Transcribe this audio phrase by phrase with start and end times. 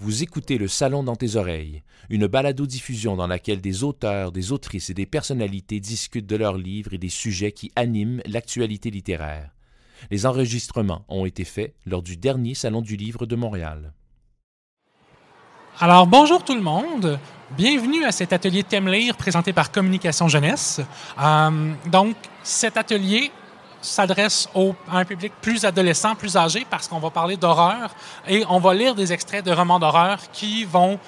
[0.00, 4.90] Vous écoutez Le Salon dans tes oreilles, une balado-diffusion dans laquelle des auteurs, des autrices
[4.90, 9.50] et des personnalités discutent de leurs livres et des sujets qui animent l'actualité littéraire.
[10.12, 13.92] Les enregistrements ont été faits lors du dernier Salon du Livre de Montréal.
[15.80, 17.18] Alors bonjour tout le monde,
[17.56, 20.80] bienvenue à cet atelier Thème Lire présenté par Communication Jeunesse.
[21.20, 23.32] Euh, donc cet atelier
[23.80, 24.48] s'adresse
[24.90, 27.90] à un public plus adolescent, plus âgé, parce qu'on va parler d'horreur
[28.26, 30.98] et on va lire des extraits de romans d'horreur qui vont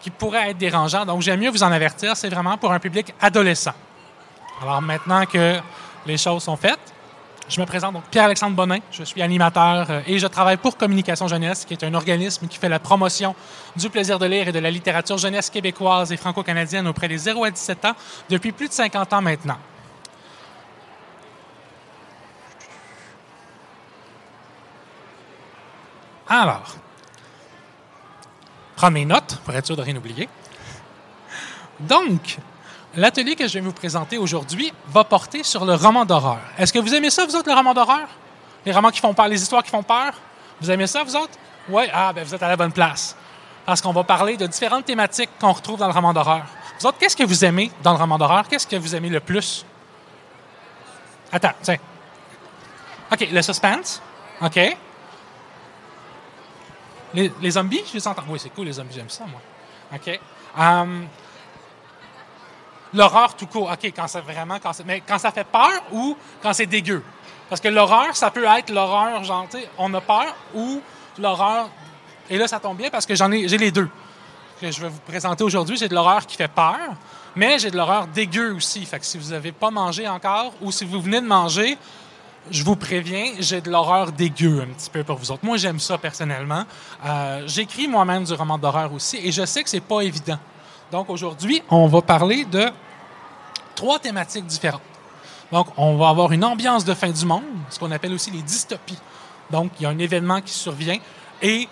[0.00, 1.06] qui pourraient être dérangeants.
[1.06, 3.74] Donc, j'aime mieux vous en avertir, c'est vraiment pour un public adolescent.
[4.60, 5.58] Alors, maintenant que
[6.06, 6.92] les choses sont faites,
[7.48, 11.28] je me présente donc Pierre-Alexandre Bonin, je suis animateur euh, et je travaille pour Communication
[11.28, 13.34] Jeunesse, qui est un organisme qui fait la promotion
[13.76, 17.44] du plaisir de lire et de la littérature jeunesse québécoise et franco-canadienne auprès des 0
[17.44, 17.94] à 17 ans
[18.30, 19.58] depuis plus de 50 ans maintenant.
[26.34, 26.76] Alors,
[28.74, 30.30] prends mes notes pour être sûr de rien oublier.
[31.78, 32.38] Donc,
[32.94, 36.38] l'atelier que je vais vous présenter aujourd'hui va porter sur le roman d'horreur.
[36.56, 38.08] Est-ce que vous aimez ça, vous autres, le roman d'horreur?
[38.64, 40.14] Les romans qui font peur, les histoires qui font peur?
[40.58, 41.34] Vous aimez ça, vous autres?
[41.68, 41.82] Oui?
[41.92, 43.14] Ah, ben vous êtes à la bonne place.
[43.66, 46.46] Parce qu'on va parler de différentes thématiques qu'on retrouve dans le roman d'horreur.
[46.80, 48.48] Vous autres, qu'est-ce que vous aimez dans le roman d'horreur?
[48.48, 49.66] Qu'est-ce que vous aimez le plus?
[51.30, 51.76] Attends, tiens.
[53.12, 54.00] OK, le suspense.
[54.40, 54.78] OK.
[57.14, 58.22] Les, zombies, je les entends.
[58.28, 59.40] Oui, c'est cool, les zombies, j'aime ça, moi.
[59.94, 60.20] OK.
[60.58, 61.06] Um,
[62.94, 63.70] l'horreur tout court.
[63.70, 64.58] OK, quand c'est vraiment.
[64.58, 67.02] Quand mais quand ça fait peur ou quand c'est dégueu?
[67.48, 70.80] Parce que l'horreur, ça peut être l'horreur, genre, tu sais, on a peur ou
[71.18, 71.68] l'horreur.
[72.30, 73.90] Et là, ça tombe bien parce que j'en ai, j'ai les deux
[74.62, 75.76] que je vais vous présenter aujourd'hui.
[75.76, 76.78] J'ai de l'horreur qui fait peur,
[77.34, 78.86] mais j'ai de l'horreur dégueu aussi.
[78.86, 81.76] Fait que si vous n'avez pas mangé encore ou si vous venez de manger,
[82.50, 85.44] je vous préviens, j'ai de l'horreur dégueu un petit peu pour vous autres.
[85.44, 86.64] Moi, j'aime ça personnellement.
[87.04, 90.38] Euh, j'écris moi-même du roman d'horreur aussi et je sais que c'est pas évident.
[90.90, 92.68] Donc aujourd'hui, on va parler de
[93.74, 94.82] trois thématiques différentes.
[95.50, 98.42] Donc, on va avoir une ambiance de fin du monde, ce qu'on appelle aussi les
[98.42, 98.98] dystopies.
[99.50, 100.98] Donc, il y a un événement qui survient
[101.42, 101.68] et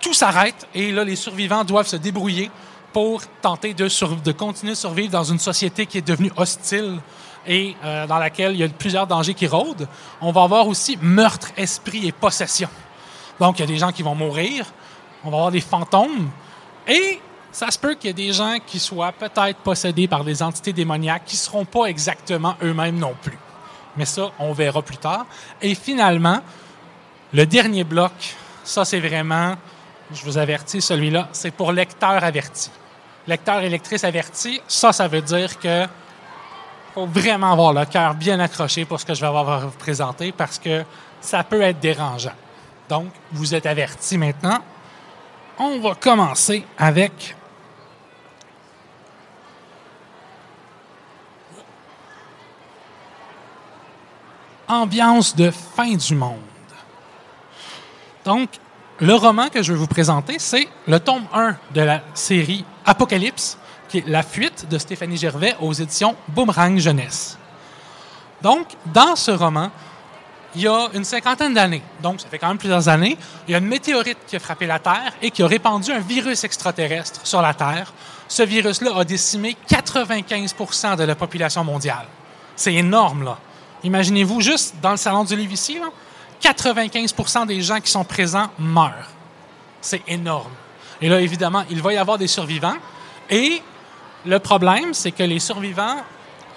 [0.00, 2.50] tout s'arrête et là, les survivants doivent se débrouiller
[2.92, 3.88] pour tenter de,
[4.22, 6.98] de continuer de survivre dans une société qui est devenue hostile
[7.46, 9.88] et euh, dans laquelle il y a plusieurs dangers qui rôdent.
[10.20, 12.68] On va avoir aussi meurtre, esprit et possession.
[13.40, 14.66] Donc, il y a des gens qui vont mourir,
[15.24, 16.30] on va avoir des fantômes,
[16.86, 17.20] et
[17.50, 20.72] ça se peut qu'il y ait des gens qui soient peut-être possédés par des entités
[20.72, 23.38] démoniaques qui ne seront pas exactement eux-mêmes non plus.
[23.96, 25.26] Mais ça, on verra plus tard.
[25.60, 26.40] Et finalement,
[27.32, 28.12] le dernier bloc,
[28.64, 29.56] ça c'est vraiment,
[30.12, 32.70] je vous avertis, celui-là, c'est pour lecteur averti.
[33.26, 35.86] Lecteur et lectrice averti, ça, ça veut dire que
[36.94, 39.70] faut vraiment avoir le cœur bien accroché pour ce que je vais avoir à vous
[39.70, 40.84] présenter parce que
[41.20, 42.34] ça peut être dérangeant.
[42.88, 44.58] Donc, vous êtes avertis maintenant.
[45.58, 47.36] On va commencer avec
[54.68, 56.38] ambiance de fin du monde.
[58.24, 58.50] Donc,
[58.98, 63.58] le roman que je vais vous présenter, c'est le tome 1 de la série Apocalypse
[64.06, 67.38] la fuite de Stéphanie Gervais aux éditions Boomerang Jeunesse.
[68.40, 69.70] Donc, dans ce roman,
[70.54, 73.16] il y a une cinquantaine d'années, donc ça fait quand même plusieurs années,
[73.48, 76.00] il y a une météorite qui a frappé la Terre et qui a répandu un
[76.00, 77.92] virus extraterrestre sur la Terre.
[78.28, 82.06] Ce virus-là a décimé 95% de la population mondiale.
[82.56, 83.38] C'est énorme, là.
[83.84, 85.78] Imaginez-vous, juste dans le salon du livre ici,
[86.40, 89.10] 95 des gens qui sont présents meurent.
[89.80, 90.52] C'est énorme.
[91.00, 92.76] Et là, évidemment, il va y avoir des survivants.
[93.30, 93.62] Et
[94.24, 95.96] le problème, c'est que les survivants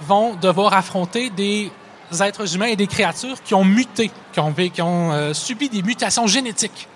[0.01, 1.71] vont devoir affronter des
[2.19, 5.81] êtres humains et des créatures qui ont muté, qui ont, qui ont euh, subi des
[5.81, 6.87] mutations génétiques.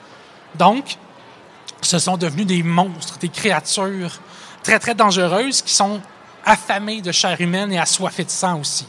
[0.55, 0.97] Donc,
[1.81, 4.19] ce sont devenus des monstres, des créatures
[4.63, 6.01] très, très dangereuses qui sont
[6.45, 8.87] affamées de chair humaine et assoiffées de sang aussi.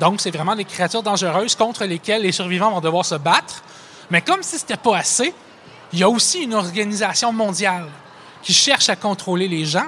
[0.00, 3.62] Donc, c'est vraiment des créatures dangereuses contre lesquelles les survivants vont devoir se battre.
[4.10, 5.32] Mais comme si ce n'était pas assez,
[5.92, 7.86] il y a aussi une organisation mondiale
[8.42, 9.86] qui cherche à contrôler les gens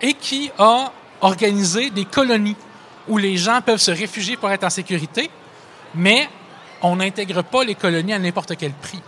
[0.00, 2.56] et qui a organisé des colonies
[3.08, 5.30] où les gens peuvent se réfugier pour être en sécurité,
[5.94, 6.28] mais
[6.82, 9.00] on n'intègre pas les colonies à n'importe quel prix.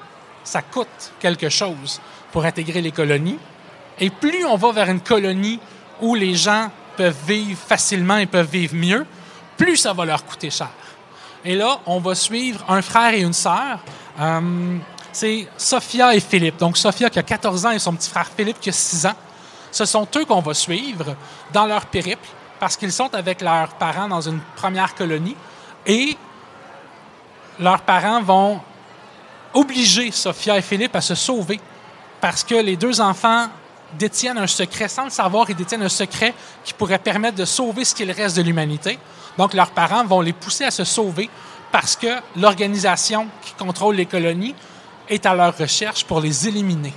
[0.44, 2.00] Ça coûte quelque chose
[2.32, 3.38] pour intégrer les colonies.
[4.00, 5.60] Et plus on va vers une colonie
[6.00, 9.06] où les gens peuvent vivre facilement et peuvent vivre mieux,
[9.56, 10.70] plus ça va leur coûter cher.
[11.44, 13.78] Et là, on va suivre un frère et une sœur.
[14.20, 14.78] Euh,
[15.12, 16.58] c'est Sophia et Philippe.
[16.58, 19.14] Donc, Sophia qui a 14 ans et son petit frère Philippe qui a 6 ans.
[19.78, 21.14] Ce sont eux qu'on va suivre
[21.52, 22.26] dans leur périple
[22.58, 25.36] parce qu'ils sont avec leurs parents dans une première colonie
[25.86, 26.16] et
[27.60, 28.60] leurs parents vont
[29.54, 31.60] obliger Sophia et Philippe à se sauver
[32.20, 33.46] parce que les deux enfants
[33.96, 36.34] détiennent un secret, sans le savoir, ils détiennent un secret
[36.64, 38.98] qui pourrait permettre de sauver ce qu'il reste de l'humanité.
[39.38, 41.30] Donc, leurs parents vont les pousser à se sauver
[41.70, 44.56] parce que l'organisation qui contrôle les colonies
[45.08, 46.92] est à leur recherche pour les éliminer.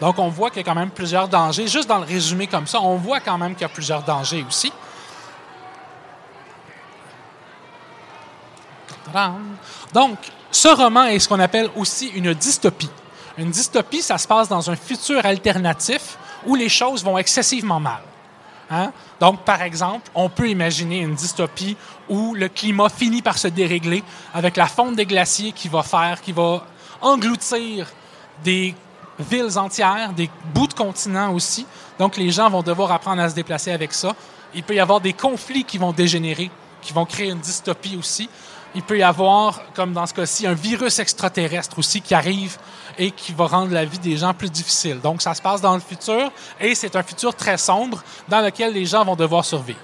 [0.00, 1.66] Donc, on voit qu'il y a quand même plusieurs dangers.
[1.66, 4.44] Juste dans le résumé comme ça, on voit quand même qu'il y a plusieurs dangers
[4.46, 4.72] aussi.
[9.92, 10.18] Donc,
[10.50, 12.90] ce roman est ce qu'on appelle aussi une dystopie.
[13.38, 18.02] Une dystopie, ça se passe dans un futur alternatif où les choses vont excessivement mal.
[18.70, 18.92] Hein?
[19.20, 21.76] Donc, par exemple, on peut imaginer une dystopie
[22.08, 24.02] où le climat finit par se dérégler
[24.34, 26.64] avec la fonte des glaciers qui va faire, qui va
[27.00, 27.86] engloutir
[28.42, 28.74] des
[29.18, 31.66] villes entières, des bouts de continents aussi.
[31.98, 34.14] Donc, les gens vont devoir apprendre à se déplacer avec ça.
[34.54, 36.50] Il peut y avoir des conflits qui vont dégénérer,
[36.82, 38.28] qui vont créer une dystopie aussi.
[38.74, 42.58] Il peut y avoir, comme dans ce cas-ci, un virus extraterrestre aussi qui arrive
[42.98, 45.00] et qui va rendre la vie des gens plus difficile.
[45.00, 46.30] Donc, ça se passe dans le futur
[46.60, 49.78] et c'est un futur très sombre dans lequel les gens vont devoir survivre.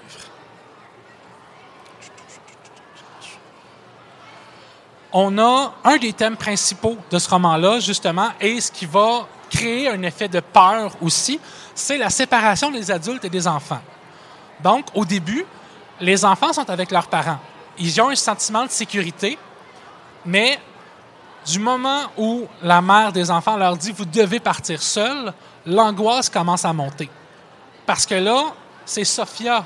[5.13, 9.89] On a un des thèmes principaux de ce roman-là, justement, et ce qui va créer
[9.89, 11.39] un effet de peur aussi,
[11.75, 13.81] c'est la séparation des adultes et des enfants.
[14.63, 15.45] Donc, au début,
[16.01, 17.39] les enfants sont avec leurs parents
[17.79, 19.39] ils ont un sentiment de sécurité,
[20.25, 20.59] mais
[21.47, 25.33] du moment où la mère des enfants leur dit vous devez partir seul,
[25.67, 27.11] l'angoisse commence à monter.
[27.87, 28.53] Parce que là,
[28.85, 29.65] c'est Sophia,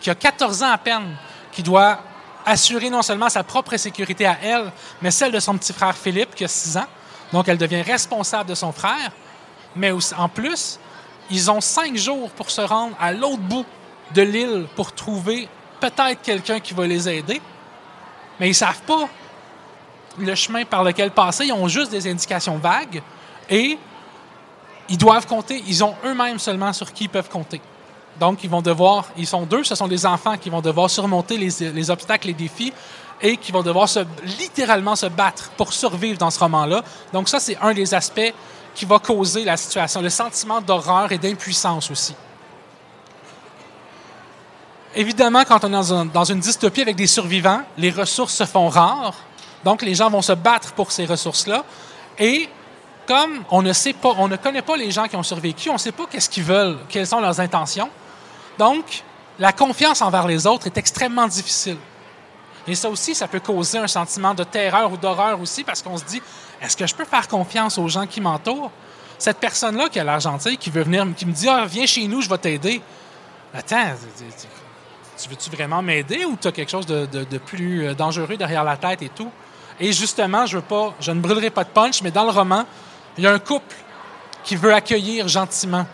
[0.00, 1.16] qui a 14 ans à peine,
[1.50, 1.98] qui doit
[2.46, 6.34] assurer non seulement sa propre sécurité à elle, mais celle de son petit frère Philippe,
[6.34, 6.86] qui a 6 ans.
[7.32, 9.10] Donc, elle devient responsable de son frère.
[9.76, 10.78] Mais en plus,
[11.30, 13.66] ils ont cinq jours pour se rendre à l'autre bout
[14.14, 15.48] de l'île pour trouver
[15.80, 17.40] peut-être quelqu'un qui va les aider,
[18.38, 19.08] mais ils savent pas
[20.18, 21.46] le chemin par lequel passer.
[21.46, 23.02] Ils ont juste des indications vagues
[23.48, 23.78] et
[24.88, 25.62] ils doivent compter.
[25.66, 27.60] Ils ont eux-mêmes seulement sur qui ils peuvent compter.
[28.20, 31.36] Donc, ils vont devoir, ils sont deux, ce sont des enfants qui vont devoir surmonter
[31.36, 32.72] les, les obstacles, les défis
[33.20, 34.00] et qui vont devoir se,
[34.38, 36.82] littéralement se battre pour survivre dans ce roman-là.
[37.12, 38.32] Donc, ça, c'est un des aspects
[38.74, 42.14] qui va causer la situation, le sentiment d'horreur et d'impuissance aussi.
[44.96, 49.14] Évidemment, quand on est dans, une dystopie avec des survivants, les ressources se font rares.
[49.64, 51.64] Donc, les gens vont se battre pour ces ressources-là.
[52.18, 52.48] Et
[53.06, 55.74] comme on ne sait pas, on ne connaît pas les gens qui ont survécu, on
[55.74, 57.90] ne sait pas qu'est-ce qu'ils veulent, quelles sont leurs intentions.
[58.58, 59.02] Donc,
[59.38, 61.78] la confiance envers les autres est extrêmement difficile.
[62.66, 65.98] Et ça aussi, ça peut causer un sentiment de terreur ou d'horreur aussi, parce qu'on
[65.98, 66.22] se dit,
[66.62, 68.70] est-ce que je peux faire confiance aux gens qui m'entourent?
[69.18, 72.06] Cette personne-là qui a l'air gentille, qui veut venir, qui me dit, ah, viens chez
[72.06, 72.80] nous, je vais t'aider.
[73.52, 73.94] Attends,
[75.16, 78.76] tu veux-tu vraiment m'aider ou tu as quelque chose de, plus euh, dangereux derrière la
[78.76, 79.30] tête et tout?
[79.78, 80.58] Et justement, je
[81.00, 82.64] je ne brûlerai pas de punch, mais dans le roman,
[83.18, 83.76] il y a un couple
[84.42, 85.86] qui veut accueillir gentiment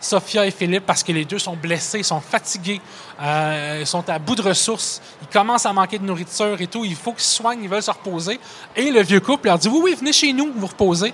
[0.00, 2.80] Sophia et Philippe parce que les deux sont blessés, sont fatigués,
[3.20, 6.94] euh, sont à bout de ressources, ils commencent à manquer de nourriture et tout, il
[6.94, 8.38] faut qu'ils se soignent, ils veulent se reposer.
[8.74, 11.12] Et le vieux couple leur dit Oui, oui, venez chez nous, vous reposez.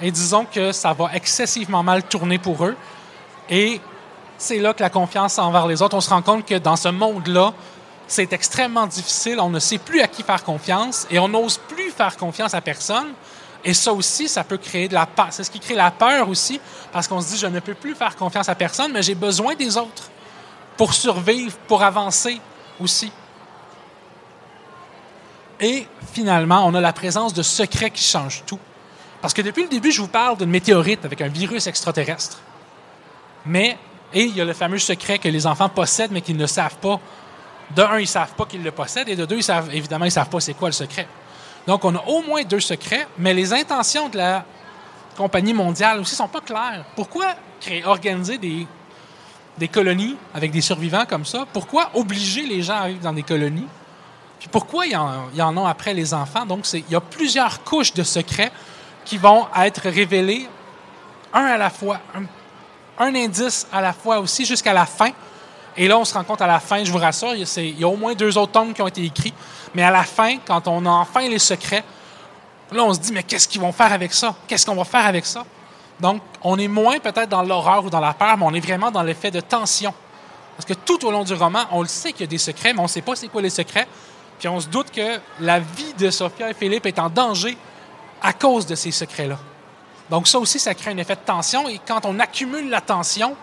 [0.00, 2.76] Et disons que ça va excessivement mal tourner pour eux.
[3.50, 3.80] Et
[4.36, 6.88] c'est là que la confiance envers les autres, on se rend compte que dans ce
[6.88, 7.52] monde-là,
[8.06, 9.40] c'est extrêmement difficile.
[9.40, 12.60] On ne sait plus à qui faire confiance et on n'ose plus faire confiance à
[12.60, 13.08] personne.
[13.64, 15.28] Et ça aussi, ça peut créer de la peur.
[15.30, 16.60] C'est ce qui crée la peur aussi,
[16.92, 19.54] parce qu'on se dit, je ne peux plus faire confiance à personne, mais j'ai besoin
[19.54, 20.10] des autres
[20.76, 22.40] pour survivre, pour avancer
[22.80, 23.10] aussi.
[25.60, 28.60] Et finalement, on a la présence de secrets qui changent tout.
[29.20, 32.38] Parce que depuis le début, je vous parle d'une météorite avec un virus extraterrestre.
[33.44, 33.76] Mais
[34.12, 36.76] et il y a le fameux secret que les enfants possèdent, mais qu'ils ne savent
[36.76, 37.00] pas.
[37.76, 40.06] De un, ils ne savent pas qu'ils le possèdent, et de deux, ils savent, évidemment,
[40.06, 41.06] ils ne savent pas c'est quoi le secret.
[41.66, 44.44] Donc, on a au moins deux secrets, mais les intentions de la
[45.16, 46.84] compagnie mondiale aussi ne sont pas claires.
[46.96, 48.66] Pourquoi créer, organiser des,
[49.68, 51.44] colonies avec des survivants comme ça?
[51.52, 53.66] Pourquoi obliger les gens à vivre dans des colonies?
[54.38, 56.46] Puis pourquoi il y en, en a après les enfants?
[56.46, 58.52] Donc, il y a plusieurs couches de secrets
[59.04, 60.48] qui vont être révélés
[61.32, 62.00] un à la fois,
[62.98, 65.10] un indice à la fois aussi jusqu'à la fin.
[65.76, 67.88] Et là, on se rend compte à la fin, je vous rassure, il y a
[67.88, 69.34] au moins deux autres tomes qui ont été écrits.
[69.74, 71.84] Mais à la fin, quand on a enfin les secrets,
[72.72, 74.34] là, on se dit, mais qu'est-ce qu'ils vont faire avec ça?
[74.46, 75.44] Qu'est-ce qu'on va faire avec ça?
[76.00, 78.90] Donc, on est moins peut-être dans l'horreur ou dans la peur, mais on est vraiment
[78.90, 79.92] dans l'effet de tension.
[80.56, 82.72] Parce que tout au long du roman, on le sait qu'il y a des secrets,
[82.72, 83.86] mais on ne sait pas c'est quoi les secrets.
[84.38, 87.56] Puis on se doute que la vie de Sophia et Philippe est en danger
[88.22, 89.38] à cause de ces secrets-là.
[90.10, 91.68] Donc ça aussi, ça crée un effet de tension.
[91.68, 93.36] Et quand on accumule la tension,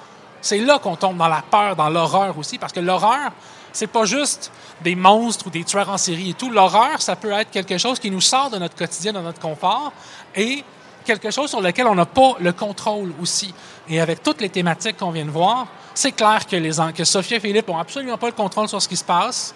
[0.46, 3.32] c'est là qu'on tombe dans la peur, dans l'horreur aussi, parce que l'horreur,
[3.74, 4.52] c'est pas juste
[4.84, 6.52] des monstres ou des tueurs en série et tout.
[6.52, 9.92] L'horreur, ça peut être quelque chose qui nous sort de notre quotidien, de notre confort,
[10.36, 10.64] et
[11.04, 13.56] quelque chose sur lequel on n'a pas le contrôle aussi.
[13.90, 17.40] Et avec toutes les thématiques qu'on vient de voir, c'est clair que, les, que et
[17.40, 19.56] Philippe n'ont absolument pas le contrôle sur ce qui se passe.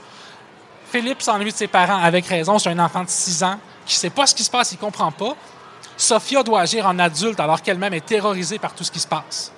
[0.91, 2.57] Philippe s'ennuie de ses parents avec raison.
[2.57, 4.77] C'est un enfant de 6 ans qui ne sait pas ce qui se passe, il
[4.77, 5.35] ne comprend pas.
[5.95, 9.53] Sophia doit agir en adulte alors qu'elle-même est terrorisée par tout ce qui se passe.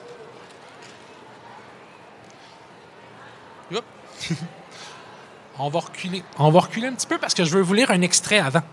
[5.60, 6.24] on, va reculer.
[6.38, 8.64] un petit peu parce que je veux vous lire un extrait avant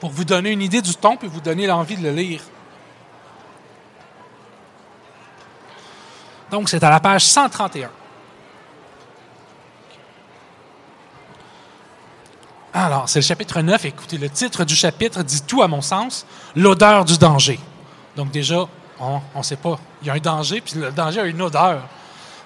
[0.00, 2.40] pour vous donner une idée du ton et vous donner l'envie de le lire.
[6.50, 7.90] Donc, c'est à la page 131.
[12.74, 13.84] Alors, c'est le chapitre 9.
[13.84, 17.60] Écoutez, le titre du chapitre dit tout à mon sens, l'odeur du danger.
[18.16, 18.66] Donc déjà,
[18.98, 19.78] on ne sait pas.
[20.00, 21.82] Il y a un danger, puis le danger a une odeur.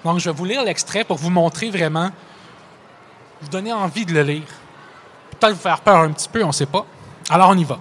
[0.04, 2.10] Donc, je vais vous lire l'extrait pour vous montrer vraiment,
[3.42, 4.42] vous donner envie de le lire.
[5.30, 6.86] Peut-être vous faire peur un petit peu, on ne sait pas.
[7.28, 7.78] Alors on y va.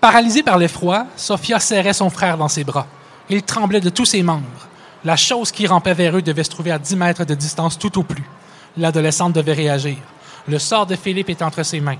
[0.00, 2.86] Paralysée par l'effroi, Sophia serrait son frère dans ses bras.
[3.30, 4.68] Il tremblait de tous ses membres.
[5.04, 7.98] La chose qui rampait vers eux devait se trouver à dix mètres de distance tout
[7.98, 8.24] au plus.
[8.76, 9.96] L'adolescente devait réagir.
[10.46, 11.96] Le sort de Philippe était entre ses mains.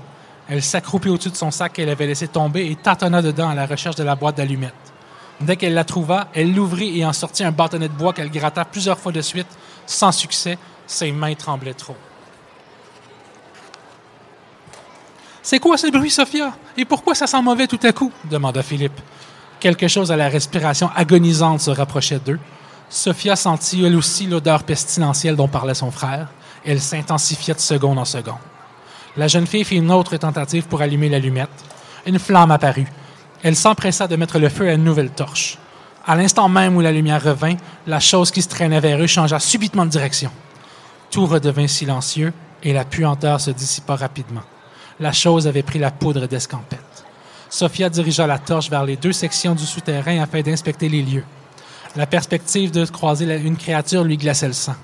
[0.47, 3.65] Elle s'accroupit au-dessus de son sac qu'elle avait laissé tomber et tâtonna dedans à la
[3.65, 4.84] recherche de la boîte d'allumettes.
[5.41, 8.63] Dès qu'elle la trouva, elle l'ouvrit et en sortit un bâtonnet de bois qu'elle gratta
[8.65, 9.47] plusieurs fois de suite,
[9.85, 10.57] sans succès.
[10.87, 11.97] Ses mains tremblaient trop.
[15.41, 16.55] C'est quoi ce bruit, Sophia?
[16.77, 18.11] Et pourquoi ça sent mauvais tout à coup?
[18.25, 18.99] demanda Philippe.
[19.59, 22.39] Quelque chose à la respiration agonisante se rapprochait d'eux.
[22.89, 26.29] Sophia sentit elle aussi l'odeur pestilentielle dont parlait son frère.
[26.65, 28.39] Elle s'intensifiait de seconde en seconde.
[29.17, 31.49] La jeune fille fit une autre tentative pour allumer l'allumette.
[32.05, 32.87] Une flamme apparut.
[33.45, 35.59] Elle s'empressa de mettre le feu à une nouvelle torche.
[36.03, 37.53] À l'instant même où la lumière revint,
[37.85, 40.31] la chose qui se traînait vers eux changea subitement de direction.
[41.11, 42.33] Tout redevint silencieux
[42.63, 44.41] et la puanteur se dissipa rapidement.
[44.99, 47.05] La chose avait pris la poudre d'escampette.
[47.47, 51.25] Sophia dirigea la torche vers les deux sections du souterrain afin d'inspecter les lieux.
[51.95, 54.75] La perspective de croiser une créature lui glaçait le sang.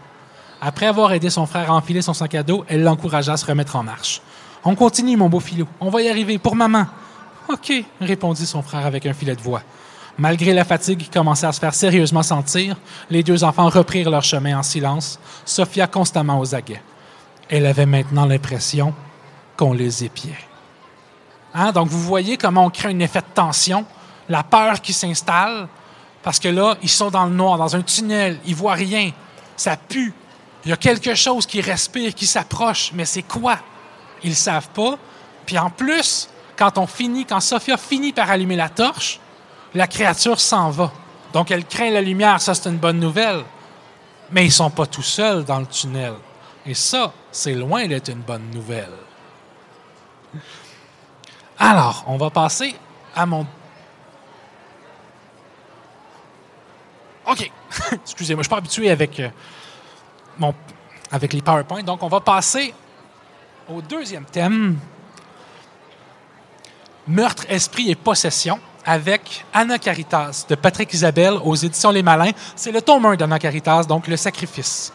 [0.61, 3.45] Après avoir aidé son frère à enfiler son sac à dos, elle l'encouragea à se
[3.47, 4.21] remettre en marche.
[4.63, 5.67] On continue, mon beau filou.
[5.79, 6.37] On va y arriver.
[6.37, 6.85] Pour maman.
[7.51, 9.61] OK, répondit son frère avec un filet de voix.
[10.17, 12.77] Malgré la fatigue qui commençait à se faire sérieusement sentir,
[13.09, 16.81] les deux enfants reprirent leur chemin en silence, Sophia constamment aux aguets.
[17.49, 18.93] Elle avait maintenant l'impression
[19.57, 20.37] qu'on les épiait.
[21.53, 21.71] Hein?
[21.71, 23.85] Donc, vous voyez comment on crée un effet de tension,
[24.29, 25.67] la peur qui s'installe,
[26.23, 29.11] parce que là, ils sont dans le noir, dans un tunnel, ils voient rien,
[29.57, 30.13] ça pue.
[30.63, 33.57] Il y a quelque chose qui respire, qui s'approche, mais c'est quoi?
[34.23, 34.97] Ils ne savent pas.
[35.45, 36.29] Puis en plus,
[36.61, 39.19] quand on finit, quand Sophia finit par allumer la torche,
[39.73, 40.91] la créature s'en va.
[41.33, 43.43] Donc elle craint la lumière, ça c'est une bonne nouvelle.
[44.29, 46.13] Mais ils sont pas tout seuls dans le tunnel.
[46.63, 48.93] Et ça, c'est loin d'être une bonne nouvelle.
[51.57, 52.75] Alors, on va passer
[53.15, 53.47] à mon...
[57.25, 57.51] OK.
[57.91, 59.29] Excusez-moi, je suis pas habitué avec, euh,
[60.37, 60.53] mon...
[61.11, 61.81] avec les PowerPoint.
[61.81, 62.71] Donc, on va passer
[63.67, 64.77] au deuxième thème.
[67.07, 72.31] Meurtre, esprit et possession avec Anna Caritas de Patrick Isabelle aux éditions Les Malins.
[72.55, 74.93] C'est le tome 1 d'Anna Caritas, donc le sacrifice.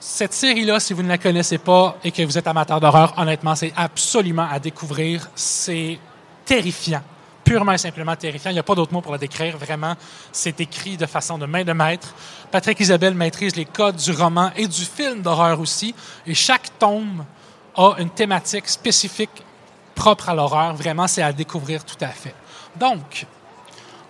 [0.00, 3.54] Cette série-là, si vous ne la connaissez pas et que vous êtes amateur d'horreur, honnêtement,
[3.54, 5.28] c'est absolument à découvrir.
[5.34, 5.98] C'est
[6.44, 7.02] terrifiant,
[7.42, 8.50] purement et simplement terrifiant.
[8.50, 9.56] Il n'y a pas d'autre mot pour la décrire.
[9.56, 9.94] Vraiment,
[10.30, 12.14] c'est écrit de façon de main de maître.
[12.50, 15.94] Patrick Isabelle maîtrise les codes du roman et du film d'horreur aussi.
[16.26, 17.24] Et chaque tome
[17.76, 19.42] a une thématique spécifique
[19.94, 20.74] propre à l'horreur.
[20.74, 22.34] Vraiment, c'est à découvrir tout à fait.
[22.76, 23.26] Donc,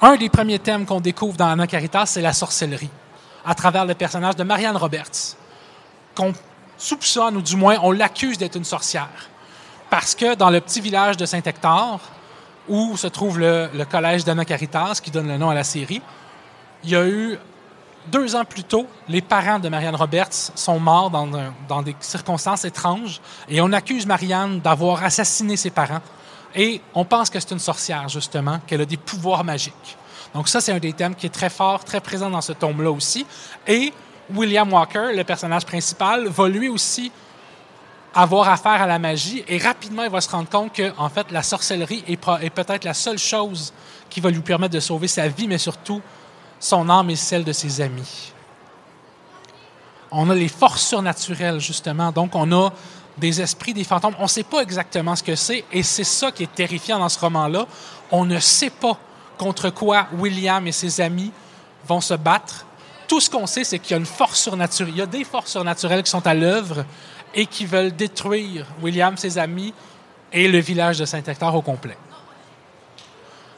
[0.00, 2.90] un des premiers thèmes qu'on découvre dans Anna Caritas, c'est la sorcellerie,
[3.44, 5.36] à travers le personnage de Marianne Roberts
[6.14, 6.32] qu'on
[6.76, 9.28] soupçonne, ou du moins on l'accuse d'être une sorcière.
[9.90, 12.00] Parce que dans le petit village de Saint-Hector,
[12.68, 16.02] où se trouve le, collège d'Anna Caritas, qui donne le nom à la série,
[16.82, 17.38] il y a eu
[18.06, 23.20] deux ans plus tôt, les parents de Marianne Roberts sont morts dans, des circonstances étranges
[23.48, 26.00] et on accuse Marianne d'avoir assassiné ses parents.
[26.54, 29.96] Et on pense que c'est une sorcière, justement, qu'elle a des pouvoirs magiques.
[30.34, 32.90] Donc ça, c'est un des thèmes qui est très fort, très présent dans ce tome-là
[32.90, 33.26] aussi.
[33.66, 33.92] Et
[34.32, 37.10] William Walker, le personnage principal, va lui aussi
[38.14, 41.32] avoir affaire à la magie et rapidement il va se rendre compte que en fait
[41.32, 43.72] la sorcellerie est, peut-être la seule chose
[44.08, 46.00] qui va lui permettre de sauver sa vie, mais surtout
[46.64, 48.32] son âme et celle de ses amis.
[50.10, 52.72] On a les forces surnaturelles justement, donc on a
[53.18, 54.14] des esprits, des fantômes.
[54.18, 57.08] On ne sait pas exactement ce que c'est et c'est ça qui est terrifiant dans
[57.08, 57.66] ce roman-là.
[58.10, 58.98] On ne sait pas
[59.36, 61.32] contre quoi William et ses amis
[61.86, 62.64] vont se battre
[63.06, 64.94] tout ce qu'on sait, c'est qu'il y a une force surnaturelle.
[64.94, 66.86] Il y a des forces surnaturelles qui sont à l'œuvre
[67.34, 69.74] et qui veulent détruire William, ses amis,
[70.32, 71.98] et le village de Saint-Hector au complet.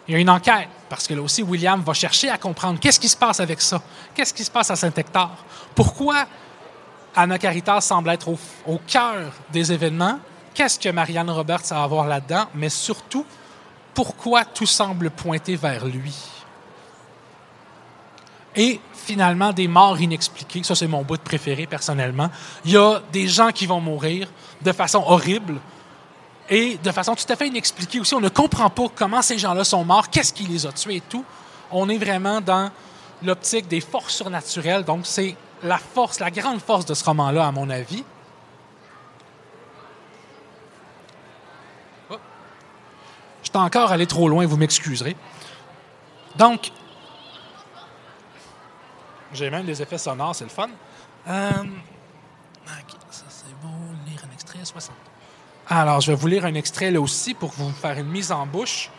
[0.09, 3.01] Il y a une enquête, parce que là aussi, William va chercher à comprendre qu'est-ce
[3.01, 3.83] qui se passe avec ça.
[4.15, 5.31] Qu'est-ce qui se passe à Saint-Hector?
[5.75, 6.27] Pourquoi
[7.15, 10.19] Anna Caritas semble être au, cœur des événements?
[10.55, 12.47] Qu'est-ce que Marianne Roberts a à voir là-dedans?
[12.55, 13.27] Mais surtout,
[13.95, 16.15] pourquoi tout semble pointer vers lui?
[18.55, 20.63] Et finalement, des morts inexpliquées.
[20.63, 22.31] Ça, c'est mon bout préféré, personnellement.
[22.65, 24.29] Il y a des gens qui vont mourir
[24.63, 25.61] de façon horrible
[26.49, 28.15] et de façon tout à fait inexpliquée aussi.
[28.15, 31.01] On ne comprend pas comment ces gens-là sont morts, qu'est-ce qui les a tués et
[31.01, 31.25] tout.
[31.71, 32.71] On est vraiment dans
[33.23, 34.85] l'optique des forces surnaturelles.
[34.85, 38.05] Donc, c'est la force, la grande force de ce roman-là, à mon avis.
[42.11, 42.17] Oh.
[43.43, 45.17] Je suis encore allé trop loin, vous m'excuserez.
[46.37, 46.71] Donc,
[49.33, 50.69] j'ai même des effets sonores, c'est le fun.
[51.29, 53.73] Euh, ok, ça c'est bon.
[54.07, 54.95] Lire un extrait, 60.
[55.69, 58.47] Alors, je vais vous lire un extrait là aussi pour vous faire une mise en
[58.47, 58.91] bouche.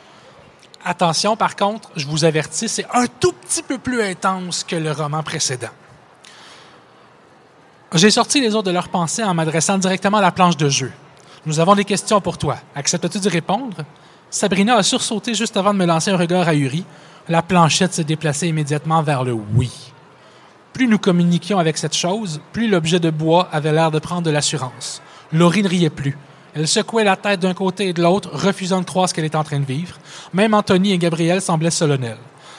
[0.84, 4.92] Attention, par contre, je vous avertis, c'est un tout petit peu plus intense que le
[4.92, 5.70] roman précédent.
[7.94, 10.92] J'ai sorti les autres de leurs pensées en m'adressant directement à la planche de jeu.
[11.46, 12.58] Nous avons des questions pour toi.
[12.76, 13.78] Acceptes-tu d'y répondre?
[14.30, 16.84] Sabrina a sursauté juste avant de me lancer un regard ahuri.
[17.30, 19.72] La planchette s'est déplacée immédiatement vers le oui.
[20.74, 24.32] Plus nous communiquions avec cette chose, plus l'objet de bois avait l'air de prendre de
[24.32, 25.02] l'assurance.
[25.32, 26.18] Laurie ne riait plus.
[26.60, 29.38] Elle secouait la tête d'un côté et de l'autre, refusant de croire ce qu'elle était
[29.38, 29.96] en train de vivre.
[30.34, 32.18] Même Anthony et Gabriel semblaient solennels.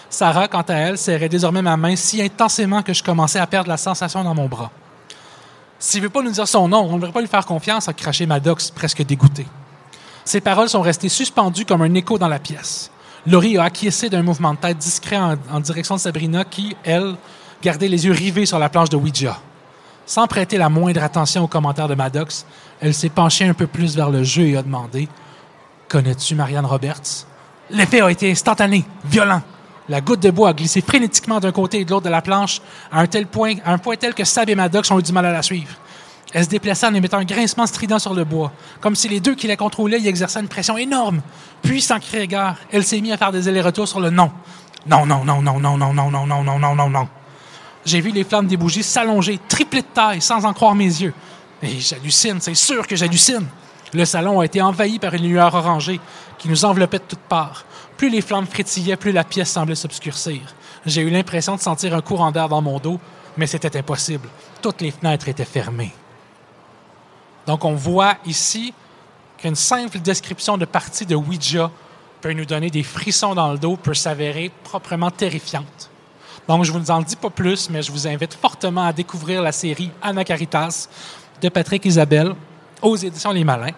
[0.09, 3.69] Sarah, quant à elle, serrait désormais ma main si intensément que je commençais à perdre
[3.69, 4.71] la sensation dans mon bras.
[5.81, 7.89] S'il ne veut pas nous dire son nom, on ne devrait pas lui faire confiance,
[7.89, 9.47] a craché Maddox, presque dégoûté.
[10.25, 12.93] Ses paroles sont restées suspendues comme un écho dans la pièce.
[13.27, 17.17] Laurie a acquiescé d'un mouvement de tête discret en, direction de Sabrina qui, elle,
[17.61, 19.41] gardait les yeux rivés sur la planche de Ouija.
[20.07, 22.47] Sans prêter la moindre attention aux commentaires de Maddox,
[22.81, 25.09] elle s'est penchée un peu plus vers le jeu et a demandé
[25.89, 27.27] Connais-tu Marianne Roberts
[27.71, 29.43] L'effet a été instantané, violent.
[29.89, 32.61] La goutte de bois a glissé frénétiquement d'un côté et de l'autre de la planche
[32.93, 35.13] à un, tel point, à un point tel que Sab et Maddox ont eu du
[35.13, 35.71] mal à la suivre.
[36.35, 39.35] Elle se déplaçait en émettant un grincement strident sur le bois, comme si les deux
[39.35, 41.23] qui la contrôlaient y exerçaient une pression énorme.
[41.63, 44.31] Puis, sans crier gare, elle s'est mise à faire des allers-retours sur le non.
[44.87, 47.09] Non, non, non, non, non, non, non, non, non, non, non, non, non.
[47.87, 51.15] J'ai vu les flammes des bougies s'allonger, tripler de taille, sans en croire mes yeux.
[51.63, 53.47] Et j'hallucine, c'est sûr que j'hallucine.
[53.93, 56.01] Le salon a été envahi par une lueur orangée
[56.39, 57.65] qui nous enveloppait de toutes parts.
[57.97, 60.41] Plus les flammes frétillaient, plus la pièce semblait s'obscurcir.
[60.87, 63.01] J'ai eu l'impression de sentir un courant d'air dans mon dos,
[63.37, 64.29] mais c'était impossible.
[64.63, 65.93] Toutes les fenêtres étaient fermées.
[67.47, 68.75] Donc on voit ici
[69.39, 71.71] qu'une simple description de partie de Ouija
[72.21, 75.91] peut nous donner des frissons dans le dos, peut s'avérer proprement terrifiante.
[76.47, 79.43] Donc je ne vous en dis pas plus, mais je vous invite fortement à découvrir
[79.43, 80.89] la série Anna Caritas
[81.41, 82.35] de Patrick Isabelle
[82.83, 83.75] aux éditions Les Malins.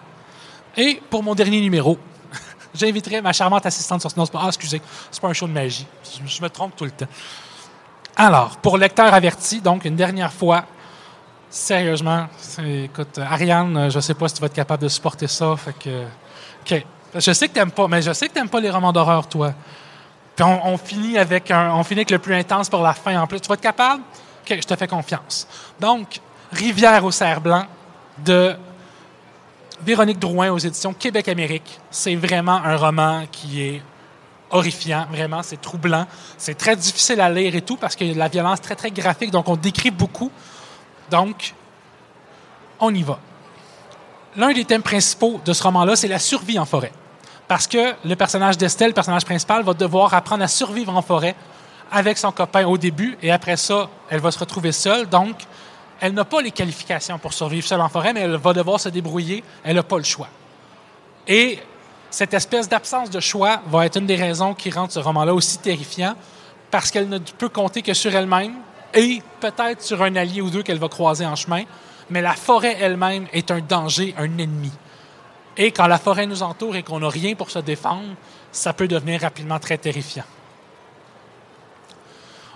[0.77, 1.97] Et pour mon dernier numéro,
[2.73, 4.11] j'inviterai ma charmante assistante sur...
[4.17, 4.41] Non, pas...
[4.43, 4.81] Ah, excusez,
[5.21, 5.85] pas un show de magie.
[6.25, 7.07] Je me trompe tout le temps.
[8.15, 10.65] Alors, pour lecteur averti, donc une dernière fois,
[11.49, 12.27] sérieusement,
[12.65, 16.03] écoute, Ariane, je sais pas si tu vas être capable de supporter ça, fait que...
[16.61, 16.85] OK.
[17.15, 19.53] Je sais que t'aimes pas, mais je sais que t'aimes pas les romans d'horreur, toi.
[20.35, 23.19] Puis on, on, finit avec un, on finit avec le plus intense pour la fin
[23.21, 23.41] en plus.
[23.41, 24.01] Tu vas être capable?
[24.43, 25.45] OK, je te fais confiance.
[25.79, 26.21] Donc,
[26.51, 27.65] Rivière au cerf blanc
[28.17, 28.55] de
[29.83, 31.79] Véronique Drouin aux éditions Québec-Amérique.
[31.89, 33.81] C'est vraiment un roman qui est
[34.49, 36.05] horrifiant, vraiment, c'est troublant.
[36.37, 39.47] C'est très difficile à lire et tout parce que la violence très, très graphique, donc
[39.47, 40.29] on décrit beaucoup.
[41.09, 41.53] Donc,
[42.79, 43.19] on y va.
[44.35, 46.91] L'un des thèmes principaux de ce roman-là, c'est la survie en forêt.
[47.47, 51.35] Parce que le personnage d'Estelle, le personnage principal, va devoir apprendre à survivre en forêt
[51.91, 55.07] avec son copain au début, et après ça, elle va se retrouver seule.
[55.09, 55.35] Donc,
[56.01, 58.89] elle n'a pas les qualifications pour survivre seule en forêt, mais elle va devoir se
[58.89, 59.43] débrouiller.
[59.63, 60.27] Elle n'a pas le choix.
[61.27, 61.59] Et
[62.09, 65.59] cette espèce d'absence de choix va être une des raisons qui rend ce roman-là aussi
[65.59, 66.15] terrifiant,
[66.71, 68.55] parce qu'elle ne peut compter que sur elle-même
[68.95, 71.63] et peut-être sur un allié ou deux qu'elle va croiser en chemin.
[72.09, 74.71] Mais la forêt elle-même est un danger, un ennemi.
[75.55, 78.15] Et quand la forêt nous entoure et qu'on n'a rien pour se défendre,
[78.51, 80.25] ça peut devenir rapidement très terrifiant.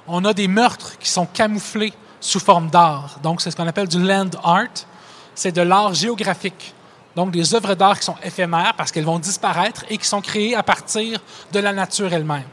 [0.08, 1.93] On a des meurtres qui sont camouflés
[2.25, 3.19] sous forme d'art.
[3.21, 4.88] Donc, c'est ce qu'on appelle du land art.
[5.35, 6.73] C'est de l'art géographique.
[7.15, 10.55] Donc, des œuvres d'art qui sont éphémères parce qu'elles vont disparaître et qui sont créées
[10.55, 12.47] à partir de la nature elle-même.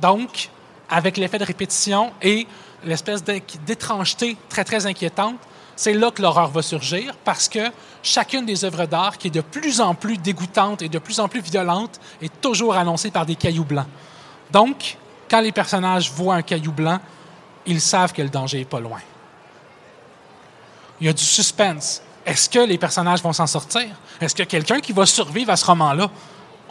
[0.00, 0.50] Donc,
[0.90, 2.48] avec l'effet de répétition et
[2.84, 5.38] l'espèce d'étrangeté très, très inquiétante,
[5.76, 7.70] c'est là que l'horreur va surgir parce que
[8.02, 11.28] chacune des œuvres d'art qui est de plus en plus dégoûtante et de plus en
[11.28, 13.86] plus violente est toujours annoncée par des cailloux blancs.
[14.50, 14.98] Donc,
[15.30, 16.98] quand les personnages voient un caillou blanc,
[17.66, 19.00] ils savent que le danger est pas loin.
[21.00, 23.88] Il y a du suspense, Est-ce que les personnages vont s'en sortir?
[24.20, 26.10] Est-ce qu'il y a quelqu'un qui va survivre à ce roman-là?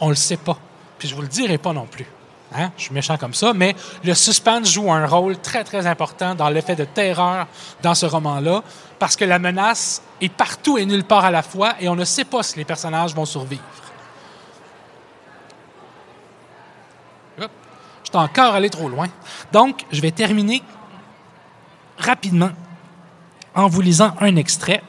[0.00, 0.58] On ne le sait pas.
[0.98, 2.06] Puis je vous le dirai pas non plus.
[2.56, 2.70] Hein?
[2.76, 6.48] Je suis méchant comme ça, mais le suspense joue un rôle très, très important dans
[6.48, 7.46] l'effet de terreur
[7.82, 8.62] dans ce roman-là,
[8.98, 12.04] parce que la menace est partout et nulle part à la fois, et on ne
[12.04, 13.62] sait pas si les personnages vont survivre.
[17.40, 17.50] Hop.
[18.04, 19.08] Je suis encore allé trop loin.
[19.52, 20.62] Donc, je vais terminer
[21.98, 22.50] rapidement
[23.54, 24.82] en vous lisant un extrait.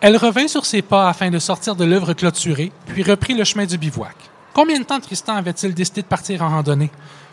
[0.00, 3.64] Elle revint sur ses pas afin de sortir de l'œuvre clôturée, puis reprit le chemin
[3.64, 4.14] du bivouac.
[4.52, 6.90] Combien de temps Tristan avait-il décidé de partir en randonnée?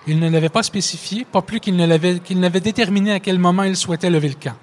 [0.07, 4.09] Il ne l'avait pas spécifié, pas plus qu'il n'avait déterminé à quel moment il souhaitait
[4.09, 4.55] lever le camp.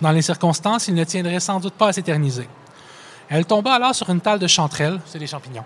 [0.00, 2.48] Dans les circonstances, il ne tiendrait sans doute pas à s'éterniser.
[3.28, 5.64] Elle tomba alors sur une table de chanterelles, c'est des champignons.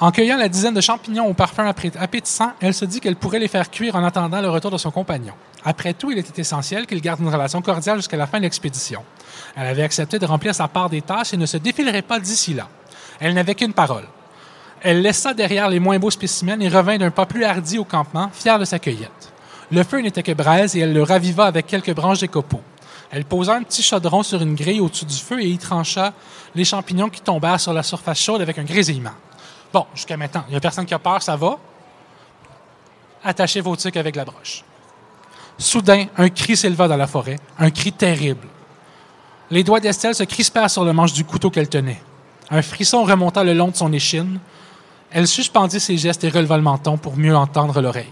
[0.00, 3.48] En cueillant la dizaine de champignons au parfum appétissant, elle se dit qu'elle pourrait les
[3.48, 5.34] faire cuire en attendant le retour de son compagnon.
[5.64, 9.04] Après tout, il était essentiel qu'il garde une relation cordiale jusqu'à la fin de l'expédition.
[9.54, 12.52] Elle avait accepté de remplir sa part des tâches et ne se défilerait pas d'ici
[12.52, 12.68] là.
[13.20, 14.08] Elle n'avait qu'une parole.
[14.80, 18.28] Elle laissa derrière les moins beaux spécimens et revint d'un pas plus hardi au campement,
[18.32, 19.32] fière de sa cueillette.
[19.70, 22.60] Le feu n'était que braise et elle le raviva avec quelques branches de copeaux.
[23.12, 26.14] Elle posa un petit chaudron sur une grille au-dessus du feu et y trancha
[26.54, 29.12] les champignons qui tombèrent sur la surface chaude avec un grésillement.
[29.70, 31.58] Bon, jusqu'à maintenant, il n'y a personne qui a peur, ça va.
[33.22, 34.64] Attachez vos trucs avec la broche.
[35.58, 38.48] Soudain, un cri s'éleva dans la forêt, un cri terrible.
[39.50, 42.02] Les doigts d'Estelle se crispèrent sur le manche du couteau qu'elle tenait.
[42.48, 44.40] Un frisson remonta le long de son échine.
[45.10, 48.06] Elle suspendit ses gestes et releva le menton pour mieux entendre l'oreille.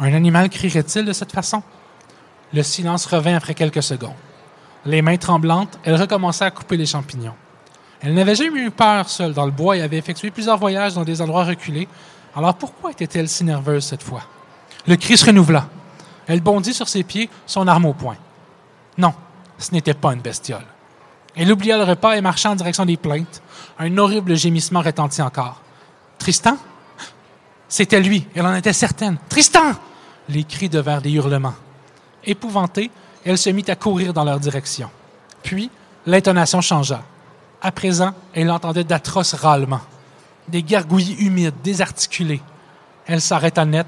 [0.00, 1.62] Un animal crierait-il de cette façon?
[2.54, 4.14] Le silence revint après quelques secondes.
[4.84, 7.34] Les mains tremblantes, elle recommença à couper les champignons.
[8.00, 11.02] Elle n'avait jamais eu peur seule dans le bois et avait effectué plusieurs voyages dans
[11.02, 11.88] des endroits reculés.
[12.36, 14.22] Alors pourquoi était-elle si nerveuse cette fois?
[14.86, 15.66] Le cri se renouvela.
[16.28, 18.16] Elle bondit sur ses pieds, son arme au poing.
[18.98, 19.14] Non,
[19.58, 20.64] ce n'était pas une bestiole.
[21.34, 23.42] Elle oublia le repas et marcha en direction des plaintes.
[23.80, 25.60] Un horrible gémissement retentit encore.
[26.18, 26.56] Tristan?
[27.68, 29.16] C'était lui, elle en était certaine.
[29.28, 29.72] Tristan!
[30.28, 31.54] Les cris devinrent des hurlements.
[32.26, 32.90] Épouvantée,
[33.24, 34.90] elle se mit à courir dans leur direction.
[35.42, 35.70] Puis,
[36.06, 37.02] l'intonation changea.
[37.60, 39.80] À présent, elle entendait d'atroces râlements,
[40.48, 42.42] des gargouillis humides, désarticulés.
[43.06, 43.86] Elle s'arrêta net,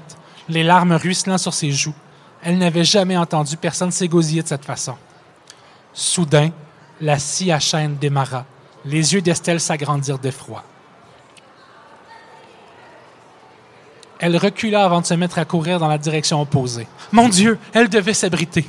[0.49, 1.93] les larmes ruisselant sur ses joues.
[2.41, 4.95] Elle n'avait jamais entendu personne s'égosiller de cette façon.
[5.93, 6.51] Soudain,
[7.01, 8.45] la scie à chaîne démarra.
[8.85, 10.63] Les yeux d'Estelle s'agrandirent d'effroi.
[14.19, 16.87] Elle recula avant de se mettre à courir dans la direction opposée.
[17.11, 18.65] Mon Dieu, elle devait s'abriter.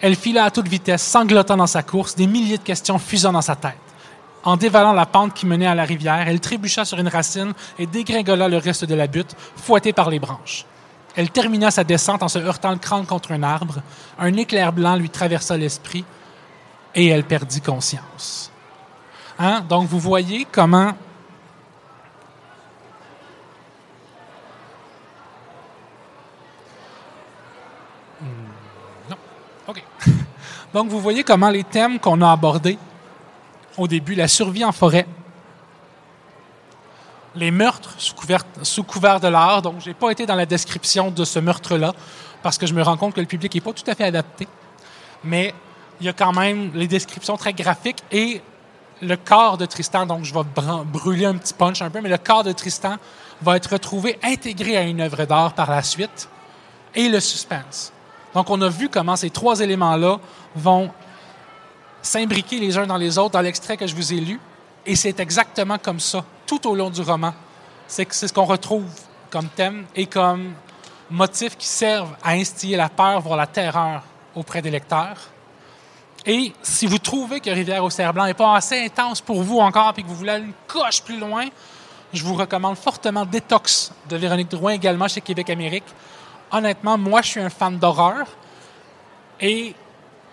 [0.00, 3.42] Elle fila à toute vitesse, sanglotant dans sa course, des milliers de questions fusant dans
[3.42, 3.74] sa tête.
[4.44, 7.86] En dévalant la pente qui menait à la rivière, elle trébucha sur une racine et
[7.86, 10.64] dégringola le reste de la butte, fouettée par les branches.
[11.16, 13.76] Elle termina sa descente en se heurtant le crâne contre un arbre.
[14.18, 16.04] Un éclair blanc lui traversa l'esprit
[16.94, 18.52] et elle perdit conscience.
[19.38, 19.62] Hein?
[19.68, 20.92] Donc, vous voyez comment
[29.68, 29.82] OK.
[30.76, 32.76] Donc, vous voyez comment les thèmes qu'on a abordés
[33.78, 35.06] au début, la survie en forêt,
[37.34, 39.62] les meurtres sous couvert, de l'art.
[39.62, 41.94] Donc, je n'ai pas été dans la description de ce meurtre-là
[42.42, 44.46] parce que je me rends compte que le public n'est pas tout à fait adapté.
[45.24, 45.54] Mais
[45.98, 48.42] il y a quand même les descriptions très graphiques et
[49.00, 50.04] le corps de Tristan.
[50.04, 50.42] Donc, je vais
[50.84, 52.96] brûler un petit punch un peu, mais le corps de Tristan
[53.40, 56.28] va être retrouvé intégré à une œuvre d'art par la suite
[56.94, 57.94] et le suspense.
[58.36, 60.18] Donc, on a vu comment ces trois éléments-là
[60.54, 60.90] vont
[62.02, 64.38] s'imbriquer les uns dans les autres dans l'extrait que je vous ai lu.
[64.84, 67.32] Et c'est exactement comme ça, tout au long du roman.
[67.88, 68.84] C'est ce qu'on retrouve
[69.30, 70.52] comme thème et comme
[71.10, 74.02] motif qui servent à instiller la peur, voire la terreur
[74.34, 75.16] auprès des lecteurs.
[76.26, 79.94] Et si vous trouvez que Rivière au Cerf-Blanc n'est pas assez intense pour vous encore
[79.96, 81.46] et que vous voulez aller une coche plus loin,
[82.12, 85.84] je vous recommande fortement Détox de Véronique Drouin, également chez Québec Amérique
[86.52, 88.26] honnêtement, moi, je suis un fan d'horreur.
[89.40, 89.74] Et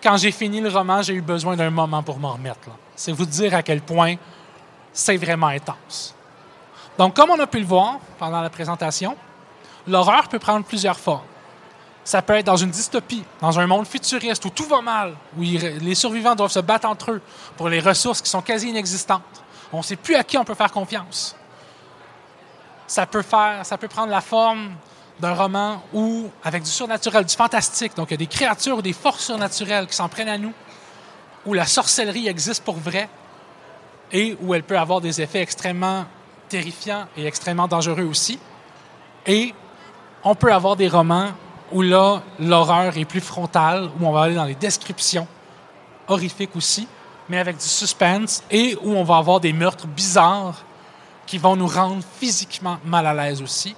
[0.02, 2.68] quand j'ai fini le roman, j'ai eu besoin d'un moment pour m'en remettre.
[2.96, 4.16] C'est vous dire à quel point
[4.92, 6.14] c'est vraiment intense.
[6.96, 9.16] Donc, comme on a pu le voir pendant la présentation,
[9.86, 11.26] l'horreur peut prendre plusieurs formes.
[12.04, 15.40] Ça peut être dans une dystopie, dans un monde futuriste où tout va mal, où
[15.40, 17.22] les survivants doivent se battre entre eux
[17.56, 19.22] pour les ressources qui sont quasi inexistantes.
[19.72, 21.34] On ne sait plus à qui on peut faire confiance.
[22.86, 24.72] Ça peut, faire, ça peut prendre la forme
[25.20, 28.92] d'un roman où, avec du surnaturel, du fantastique, donc il y a des créatures des
[28.92, 30.52] forces surnaturelles qui s'en prennent à nous,
[31.46, 33.08] où la sorcellerie existe pour vrai,
[34.12, 36.04] et où elle peut avoir des effets extrêmement
[36.48, 38.38] terrifiants et extrêmement dangereux aussi.
[39.26, 39.54] Et
[40.22, 41.30] on peut avoir des romans
[41.72, 45.26] où là, l'horreur est plus frontale, où on va aller dans les descriptions
[46.08, 46.86] horrifiques aussi,
[47.28, 50.64] mais avec du suspense, et où on va avoir des meurtres bizarres
[51.26, 53.74] qui vont nous rendre physiquement mal à l'aise aussi.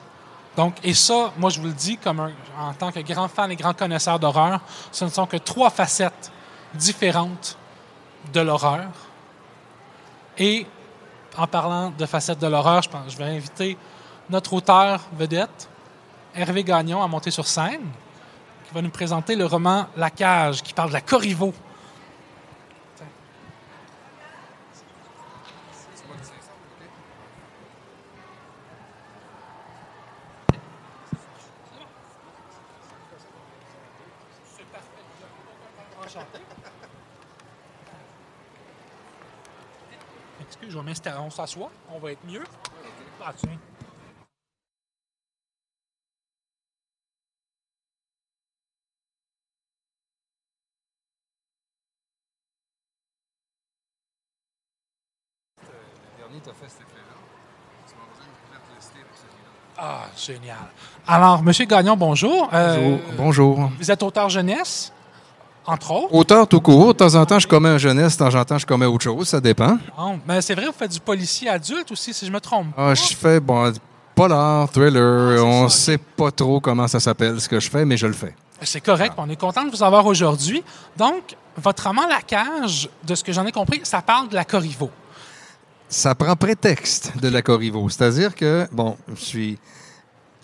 [0.56, 3.56] Donc, et ça, moi, je vous le dis, comme en tant que grand fan et
[3.56, 6.32] grand connaisseur d'horreur, ce ne sont que trois facettes
[6.74, 7.58] différentes
[8.32, 8.88] de l'horreur.
[10.38, 10.66] Et
[11.36, 13.76] en parlant de facettes de l'horreur, je, je vais inviter
[14.30, 15.68] notre auteur vedette,
[16.34, 17.86] Hervé Gagnon, à monter sur scène,
[18.66, 21.52] qui va nous présenter le roman La Cage, qui parle de la Corriveau.
[40.40, 41.18] Excuse, je vais m'installer.
[41.18, 42.44] On s'assoit, on va être mieux.
[43.22, 43.58] Ah, tiens.
[59.78, 60.56] Ah, génial.
[61.06, 62.48] Alors, Monsieur Gagnon, bonjour.
[62.52, 63.56] Euh, Bonjour.
[63.56, 63.70] Bonjour.
[63.78, 64.92] Vous êtes auteur jeunesse,
[65.66, 66.14] entre autres.
[66.14, 66.88] Auteur tout court.
[66.88, 69.04] De temps en temps, je commets un jeunesse, de temps en temps, je commets autre
[69.04, 69.28] chose.
[69.28, 69.78] Ça dépend.
[70.26, 72.68] Mais c'est vrai, vous faites du policier adulte aussi, si je me trompe.
[72.76, 73.72] Ah, je fais, bon,
[74.14, 75.38] polar, thriller.
[75.38, 78.06] Ah, on ça, sait pas trop comment ça s'appelle, ce que je fais, mais je
[78.06, 78.34] le fais.
[78.62, 79.14] C'est correct.
[79.18, 80.64] On est content de vous avoir aujourd'hui.
[80.96, 84.44] Donc, votre roman La Cage, de ce que j'en ai compris, ça parle de la
[84.44, 84.90] Corriveau.
[85.88, 87.88] Ça prend prétexte de la Corriveau.
[87.88, 89.58] C'est-à-dire que, bon, je suis.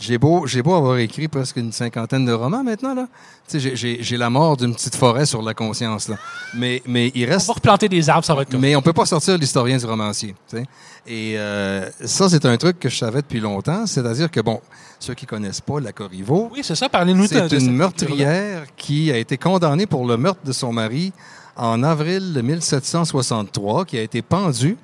[0.04, 3.06] J'ai beau, j'ai beau avoir écrit presque une cinquantaine de romans maintenant, là.
[3.48, 6.16] Tu sais, j'ai- la mort d'une petite forêt sur la conscience, là.
[6.54, 8.52] Mais, mais il On reste va replanter des arbres, ça va être.
[8.58, 10.34] Mais on peut pas sortir l'historien du romancier.
[10.50, 10.64] tu sais.
[11.06, 13.86] Et euh, ça, c'est un truc que je savais depuis longtemps.
[13.86, 14.60] C'est-à-dire que, bon,
[14.98, 16.88] ceux qui connaissent pas la Corriveau, Oui, c'est ça.
[16.88, 21.12] Parlez-nous de, c'est une meurtrière qui a été condamnée pour le meurtre de son mari
[21.54, 24.76] en avril 1763, qui a été pendue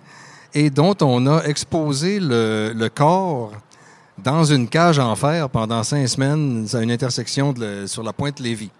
[0.54, 3.50] et dont on a exposé le, le corps
[4.22, 8.12] dans une cage en fer pendant cinq semaines à une intersection de le- sur la
[8.12, 8.70] pointe Lévis.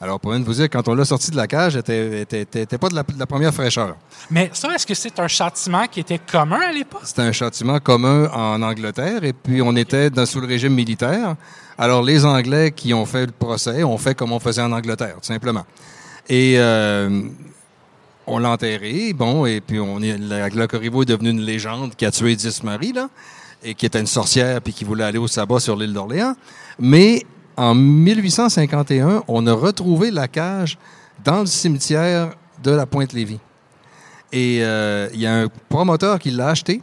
[0.00, 2.62] Alors, pour vous dire, quand on l'a sorti de la cage, elle était, était- était-
[2.62, 3.94] était pas de la, de la première fraîcheur.
[4.32, 7.02] Mais ça, est-ce que c'est un châtiment qui était commun à l'époque?
[7.04, 11.36] C'était un châtiment commun en Angleterre et puis on était dans, sous le régime militaire.
[11.78, 15.14] Alors les Anglais qui ont fait le procès ont fait comme on faisait en Angleterre,
[15.20, 15.64] tout simplement.
[16.28, 17.22] Et euh,
[18.26, 21.94] on l'a enterré, bon, et puis on est, la, la Corriveau est devenue une légende
[21.94, 23.08] qui a tué dix maris, là,
[23.64, 26.34] et qui était une sorcière puis qui voulait aller au sabbat sur l'île d'Orléans.
[26.78, 27.24] Mais
[27.56, 30.78] en 1851, on a retrouvé la cage
[31.24, 33.38] dans le cimetière de la Pointe-Lévis.
[34.32, 36.80] Et euh, il y a un promoteur qui l'a acheté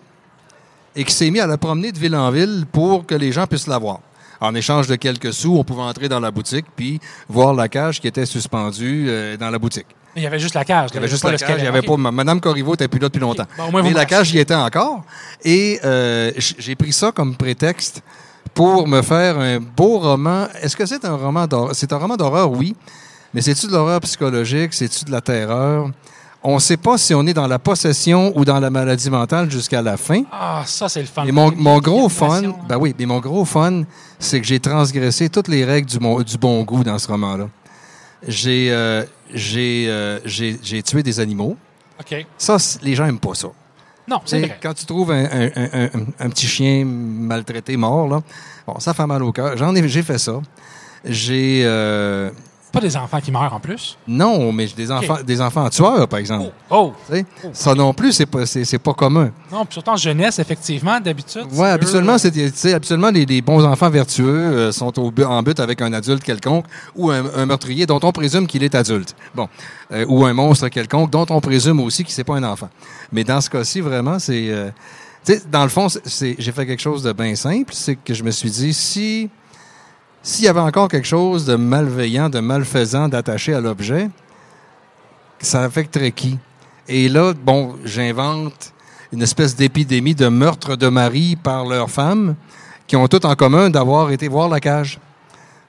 [0.96, 3.48] et qui s'est mis à la promener de ville en ville pour que les gens
[3.48, 4.02] puissent la voir.
[4.42, 8.00] En échange de quelques sous, on pouvait entrer dans la boutique puis voir la cage
[8.00, 9.88] qui était suspendue euh, dans la boutique.
[10.16, 10.90] Il y avait juste la cage.
[10.92, 11.58] Il y avait juste la cage.
[11.60, 13.46] Il y avait pas, Madame Corriveau n'était plus là depuis longtemps.
[13.58, 15.04] Bon, au moins, vous Mais la cage y était encore.
[15.44, 18.02] Et euh, j'ai pris ça comme prétexte
[18.54, 20.48] pour me faire un beau roman.
[20.62, 21.72] Est-ce que c'est un roman d'horreur?
[21.74, 22.76] C'est un roman d'horreur, oui.
[23.34, 24.74] Mais c'est-tu de l'horreur psychologique?
[24.74, 25.90] C'est-tu de la terreur?
[26.42, 29.52] On ne sait pas si on est dans la possession ou dans la maladie mentale
[29.52, 30.24] jusqu'à la fin.
[30.32, 31.26] Ah, ça, c'est le fun.
[31.26, 33.84] Et mon, mon gros fun, L'animation, ben oui, mais mon gros fun,
[34.18, 37.50] c'est que j'ai transgressé toutes les règles du, mon- du bon goût dans ce roman-là.
[38.28, 41.58] J'ai euh, j'ai euh, j'ai j'ai tué des animaux.
[42.00, 42.26] OK.
[42.38, 43.50] Ça, les gens aiment pas ça.
[44.08, 44.58] Non, c'est vrai.
[44.62, 48.22] Quand tu trouves un, un- un- un- un petit chien maltraité, mort, là,
[48.66, 49.56] bon, ça fait mal au cœur.
[49.58, 50.40] J'en ai, j'ai fait ça.
[51.06, 52.32] J'ai euh,
[52.72, 53.98] Pas des enfants qui meurent en plus?
[54.08, 56.52] non, mais des enfants, des enfants tueurs, par exemple.
[56.70, 56.94] Oh!
[57.10, 59.32] Sais, Ça non plus, c'est pas, c'est, pas commun.
[59.52, 61.48] Non, puis surtout en jeunesse, effectivement, d'habitude.
[61.52, 65.42] eux, habituellement, euh, c'est, habituellement les, les bons enfants vertueux euh, sont au but, en
[65.42, 69.16] but avec un adulte quelconque ou un, un meurtrier dont on présume qu'il est adulte.
[69.34, 69.48] Bon,
[69.92, 72.70] Euh, ou un monstre quelconque dont on présume aussi qu'il c'est pas un enfant.
[73.12, 74.70] Mais dans ce cas-ci, vraiment, c'est, euh,
[75.26, 78.24] tu sais, dans le fond, j'ai fait quelque chose de bien simple, c'est que je
[78.24, 79.30] me suis dit si
[80.22, 84.10] s'il y avait encore quelque chose de malveillant, de malfaisant, d'attaché à l'objet,
[85.40, 86.38] ça affecterait qui?
[86.88, 88.74] Et là, bon, j'invente
[89.12, 92.36] une espèce d'épidémie de meurtre de mari par leurs femmes
[92.88, 95.00] qui ont tout en commun d'avoir été voir la cage.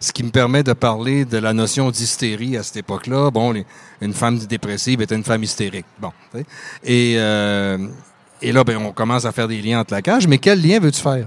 [0.03, 3.31] Ce qui me permet de parler de la notion d'hystérie à cette époque-là.
[3.31, 3.55] Bon,
[4.01, 5.85] une femme dépressive était une femme hystérique.
[5.99, 6.11] Bon.
[6.83, 7.77] Et, euh,
[8.41, 10.27] et là, ben, on commence à faire des liens entre la cage.
[10.27, 11.27] Mais quel lien veux-tu faire?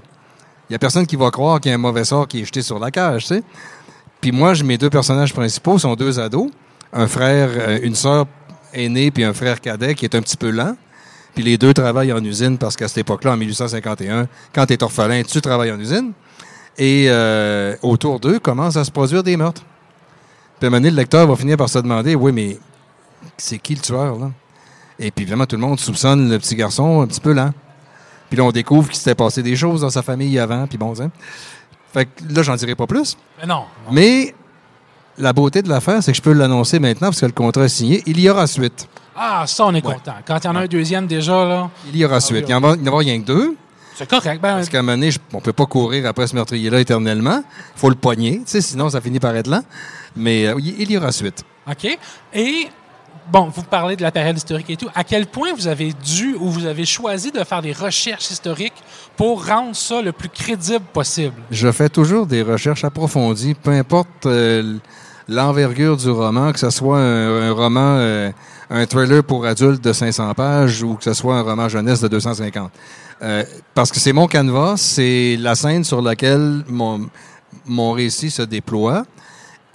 [0.74, 2.46] Il y a personne qui va croire qu'il y a un mauvais sort qui est
[2.46, 3.44] jeté sur la cage, tu sais.
[4.20, 6.50] Puis moi, mes deux personnages principaux sont deux ados.
[6.92, 8.26] Un frère, euh, une sœur
[8.74, 10.76] aînée, puis un frère cadet qui est un petit peu lent.
[11.36, 14.82] Puis les deux travaillent en usine parce qu'à cette époque-là, en 1851, quand tu es
[14.82, 16.12] orphelin, tu travailles en usine.
[16.80, 19.62] Et euh, autour d'eux commencent à se produire des meurtres.
[20.58, 22.58] Puis à un moment donné, le lecteur va finir par se demander, oui, mais
[23.38, 24.32] c'est qui le tueur, là?
[24.98, 27.54] Et puis évidemment, tout le monde soupçonne le petit garçon un petit peu lent.
[28.34, 31.00] Puis là, on découvre qu'il s'était passé des choses dans sa famille avant, puis bon,
[31.00, 31.12] hein.
[31.94, 33.16] Fait que là, j'en dirai pas plus.
[33.40, 33.58] Mais non.
[33.86, 33.92] non.
[33.92, 34.34] Mais
[35.20, 37.70] la beauté de l'affaire, c'est que je peux l'annoncer maintenant parce que le contrat est
[37.70, 38.02] signé.
[38.08, 38.90] Il y aura suite.
[39.16, 39.94] Ah, ça, on est Ouais.
[39.94, 40.16] content.
[40.26, 42.46] Quand il y en a un deuxième déjà, là, Il y aura suite.
[42.46, 43.56] Il n'y en, va- il n'y en aura rien que deux.
[43.94, 44.42] c'est correct.
[44.42, 47.44] Ben, Parce qu'à un moment donné, on peut pas courir après ce meurtrier-là éternellement.
[47.76, 49.62] Il faut le pogner, tu sais, sinon ça finit par être lent.
[50.16, 51.44] Mais euh, il il y aura suite.
[51.70, 52.00] OK.
[52.34, 52.68] Et,
[53.32, 54.90] bon, vous parlez de la période historique et tout.
[54.96, 58.74] À quel point vous avez dû ou vous avez choisi de faire des recherches historiques
[59.16, 61.36] pour rendre ça le plus crédible possible?
[61.52, 64.78] Je fais toujours des recherches approfondies, peu importe euh,
[65.28, 68.32] l'envergure du roman, que ce soit un, roman, euh,
[68.70, 72.08] un thriller pour adultes de 500 pages ou que ce soit un roman jeunesse de
[72.08, 72.72] 250.
[73.22, 77.10] Euh, parce que c'est mon canevas, c'est la scène sur laquelle mon,
[77.66, 79.06] mon récit se déploie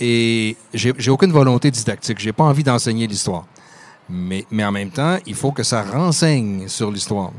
[0.00, 2.18] et j'ai aucune volonté didactique.
[2.18, 3.44] J'ai pas envie d'enseigner l'histoire.
[4.08, 7.30] Mais, mais en même temps, il faut que ça renseigne sur l'histoire.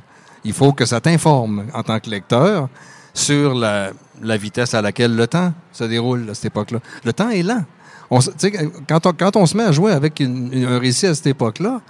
[0.44, 2.70] Il faut que ça t'informe en tant que lecteur
[3.14, 3.90] sur la,
[4.22, 6.80] la vitesse à laquelle le temps se déroule à cette époque-là.
[7.04, 7.64] Le temps est lent.
[8.12, 8.20] On,
[8.88, 11.28] quand, on, quand on se met à jouer avec une- une- un récit à cette
[11.28, 11.82] époque-là,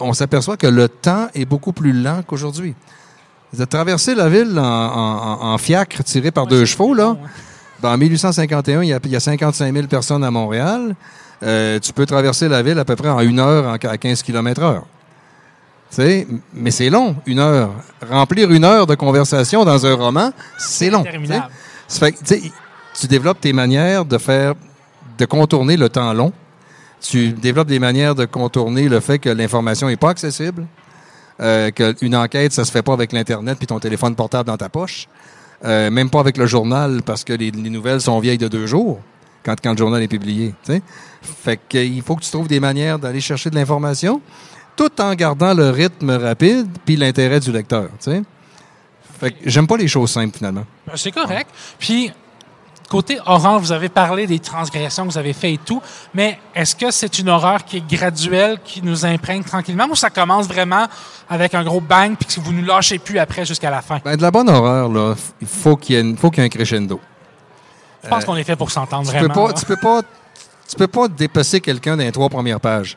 [0.00, 2.74] on s'aperçoit que le temps est beaucoup plus lent qu'aujourd'hui.
[3.56, 7.28] De traverser la ville en, en- en- en fiacre tiré par deux chevaux, là, ben,
[7.82, 10.94] en 1851, il y, a, il y a 55 000 personnes à Montréal.
[11.42, 14.22] Euh, tu peux traverser la ville à peu près en une heure en- à 15
[14.22, 14.84] km heure.
[15.90, 17.70] Tu sais, mais c'est long, une heure.
[18.08, 21.04] Remplir une heure de conversation dans un roman, c'est long.
[21.88, 22.14] fait
[23.00, 24.54] tu développes tes manières de faire,
[25.18, 26.32] de contourner le temps long.
[27.00, 30.64] Tu développes des manières de contourner le fait que l'information n'est pas accessible,
[31.40, 34.68] euh, qu'une enquête, ça se fait pas avec l'Internet puis ton téléphone portable dans ta
[34.68, 35.06] poche,
[35.64, 38.66] euh, même pas avec le journal parce que les, les nouvelles sont vieilles de deux
[38.66, 39.00] jours
[39.44, 40.54] quand, quand le journal est publié.
[40.64, 40.82] tu sais.
[41.22, 44.20] Fait que, il faut que tu trouves des manières d'aller chercher de l'information
[44.76, 47.88] tout en gardant le rythme rapide puis l'intérêt du lecteur.
[49.20, 50.64] Fait que j'aime pas les choses simples finalement.
[50.86, 51.48] Ben, C'est correct.
[51.78, 52.10] Puis,
[52.94, 55.82] côté horreur, vous avez parlé des transgressions que vous avez faites et tout,
[56.14, 60.10] mais est-ce que c'est une horreur qui est graduelle, qui nous imprègne tranquillement, ou ça
[60.10, 60.86] commence vraiment
[61.28, 63.98] avec un gros bang, puis que vous nous lâchez plus après jusqu'à la fin?
[64.04, 66.42] Ben, de la bonne horreur, là, il faut qu'il y ait, une- faut qu'il y
[66.42, 67.00] ait un crescendo.
[68.04, 69.46] Je pense qu'on est fait pour s'entendre Tu peux vraiment.
[69.48, 70.02] pas, tu peux pas,
[70.68, 72.96] tu peux pas dépasser quelqu'un dans les trois premières pages.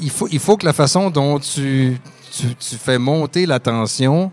[0.00, 1.98] Il faut, il faut que la façon dont tu,
[2.30, 4.30] tu, tu fais monter la tension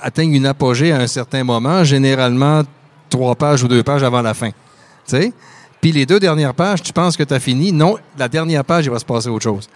[0.00, 2.62] atteigne une apogée à un certain moment, généralement
[3.08, 4.50] trois pages ou deux pages avant la fin.
[4.50, 4.54] Tu
[5.06, 5.32] sais?
[5.80, 7.72] Puis les deux dernières pages, tu penses que tu as fini?
[7.72, 9.68] Non, la dernière page, il va se passer autre chose.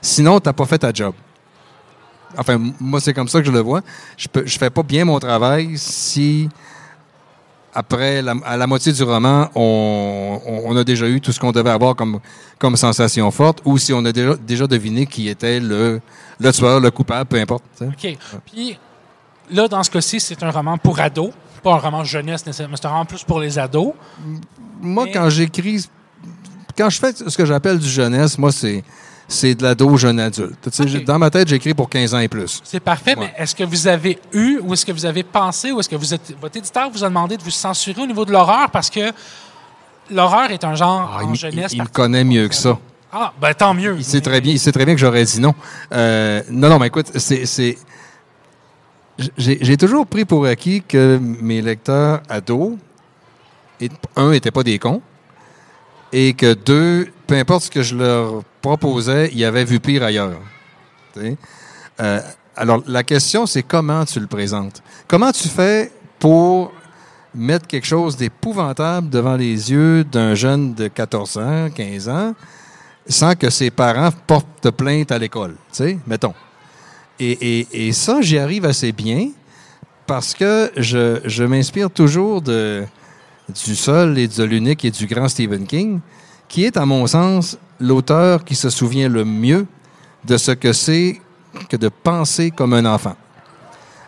[0.00, 1.14] Sinon, tu n'as pas fait ta job.
[2.36, 3.80] Enfin, moi, c'est comme ça que je le vois.
[4.16, 6.48] Je je fais pas bien mon travail si,
[7.74, 11.70] après, à la moitié du roman, on, on- a déjà eu tout ce qu'on devait
[11.70, 12.20] avoir comme,
[12.58, 16.00] comme sensation forte, ou si on a déjà, deviné qui était le,
[16.38, 17.64] le tueur, le coupable, peu importe.
[17.80, 18.16] OK.
[18.46, 18.78] Puis,
[19.50, 22.86] là, dans ce cas-ci, c'est un roman pour ados, pas un roman jeunesse nécessairement, c'est
[22.86, 23.92] un roman plus pour les ados.
[24.80, 25.86] Moi, Mais- quand j'écris,
[26.76, 28.84] quand je fais ce que j'appelle du jeunesse, moi, c'est,
[29.26, 30.56] c'est de l'ado jeune adulte.
[31.06, 32.60] Dans ma tête, j'écris pour 15 ans et plus.
[32.64, 33.26] C'est parfait, Ouais.
[33.36, 35.96] mais est-ce que vous avez eu ou est-ce que vous avez pensé ou est-ce que
[35.96, 38.88] vous êtes, votre éditeur vous a demandé de vous censurer au niveau de l'horreur parce
[38.90, 39.12] que
[40.10, 41.72] l'horreur est un genre Ah, en il, jeunesse.
[41.72, 42.78] il- il me connaît mieux que ça.
[43.12, 43.96] Ah, ben tant mieux.
[43.98, 45.54] Il sait très bien, il sait très bien que j'aurais dit non.
[45.92, 47.78] Euh, non, non, mais écoute, c'est, c'est,
[49.36, 52.76] j'ai, toujours pris pour acquis que mes lecteurs ados,
[54.16, 55.02] un, n'étaient pas des cons,
[56.12, 60.38] et que deux, peu importe ce que je leur proposais, ils avaient vu pire ailleurs.
[62.00, 62.20] Euh,
[62.56, 64.82] alors, la question, c'est comment tu le présentes?
[65.06, 66.72] Comment tu fais pour
[67.34, 72.34] mettre quelque chose d'épouvantable devant les yeux d'un jeune de 14 ans, 15 ans,
[73.06, 76.34] sans que ses parents portent plainte à l'école, tu sais, mettons.
[77.20, 79.30] Et, et, et ça, j'y arrive assez bien
[80.06, 82.84] parce que je, je m'inspire toujours de,
[83.48, 86.00] du seul et de l'unique et du grand Stephen King,
[86.48, 89.66] qui est, à mon sens, l'auteur qui se souvient le mieux
[90.24, 91.20] de ce que c'est
[91.68, 93.16] que de penser comme un enfant.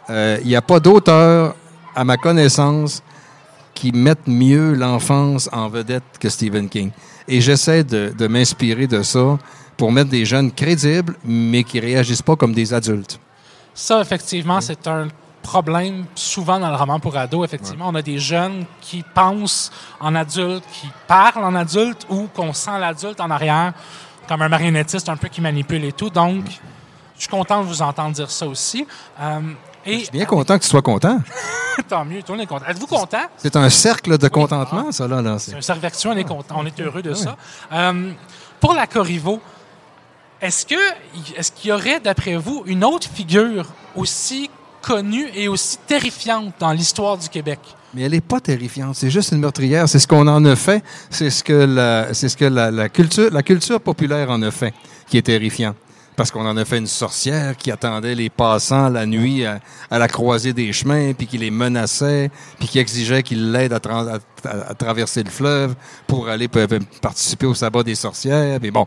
[0.08, 1.54] Euh, Il n'y a pas d'auteur,
[1.94, 3.02] à ma connaissance,
[3.74, 6.90] qui mettent mieux l'enfance en vedette que Stephen King.
[7.28, 9.38] Et j'essaie de, de m'inspirer de ça
[9.80, 13.18] pour mettre des jeunes crédibles, mais qui réagissent pas comme des adultes.
[13.72, 15.08] Ça, effectivement, c'est un
[15.42, 17.46] problème souvent dans le roman pour ados.
[17.46, 22.52] Effectivement, on a des jeunes qui pensent en adulte, qui parlent en adulte ou qu'on
[22.52, 23.72] sent l'adulte en arrière
[24.28, 26.10] comme un marionnettiste un peu qui manipule et tout.
[26.10, 26.44] Donc,
[27.16, 28.86] Je suis content de vous entendre dire ça aussi.
[29.18, 29.40] Euh,
[29.86, 31.20] et Je suis bien content que tu sois content.
[31.88, 32.66] tant mieux, tout le monde est content.
[32.66, 33.24] Êtes-vous content?
[33.38, 35.22] C'est un cercle de contentement, ça, là.
[35.22, 35.38] là.
[35.38, 37.38] C'est un cercle vertueux, on est content, on est heureux de ça.
[37.72, 38.12] Euh,
[38.60, 39.40] pour la Corriveau,
[40.42, 43.66] est-ce qu'il y aurait, d'après vous, une autre figure
[43.96, 44.50] aussi
[44.82, 47.58] connue et aussi terrifiante dans l'histoire du Québec?
[47.92, 48.94] Mais elle n'est pas terrifiante.
[48.94, 49.88] C'est juste une meurtrière.
[49.88, 50.82] C'est ce qu'on en a fait.
[51.10, 54.72] C'est ce que la, culture, la culture populaire en a fait,
[55.08, 55.74] qui est terrifiant.
[56.16, 59.58] Parce qu'on en a fait une sorcière qui attendait les passants la nuit à,
[59.90, 63.78] à la croisée des chemins, puis qui les menaçait, puis qui exigeait qu'ils l'aident à,
[63.78, 64.08] tra-
[64.44, 65.74] à- à- à traverser le fleuve
[66.06, 66.48] pour aller
[67.00, 68.58] participer au sabbat des sorcières.
[68.60, 68.86] Mais bon,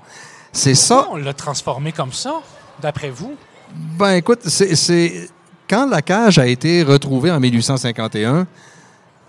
[0.53, 1.07] c'est ça.
[1.11, 2.35] On l'a transformé comme ça,
[2.81, 3.35] d'après vous?
[3.97, 5.29] Ben écoute, c'est,
[5.67, 8.45] quand la cage a été retrouvée en 1851,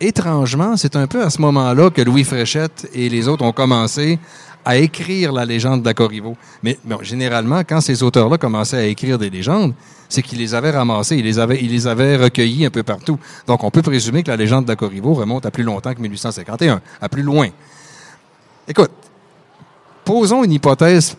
[0.00, 4.18] étrangement, c'est un peu à ce moment-là que Louis Fréchette et les autres ont commencé
[4.66, 6.36] à écrire la légende d'Acorriveau.
[6.62, 9.74] Mais bon, généralement, quand ces auteurs-là commençaient à écrire des légendes,
[10.08, 13.18] c'est qu'ils les avaient ramassées, ils les avaient, ils les avaient recueillies un peu partout.
[13.46, 17.08] Donc, on peut présumer que la légende d'Acorriveau remonte à plus longtemps que 1851, à
[17.08, 17.48] plus loin.
[18.68, 18.90] Écoute,
[20.04, 21.16] posons une hypothèse.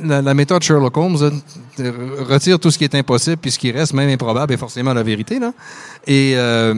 [0.00, 1.40] La, la méthode Sherlock Holmes
[1.80, 4.94] euh, retire tout ce qui est impossible, puis ce qui reste, même improbable, est forcément
[4.94, 5.38] la vérité.
[5.38, 5.52] Là.
[6.06, 6.74] Et euh,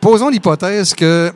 [0.00, 1.32] posons l'hypothèse que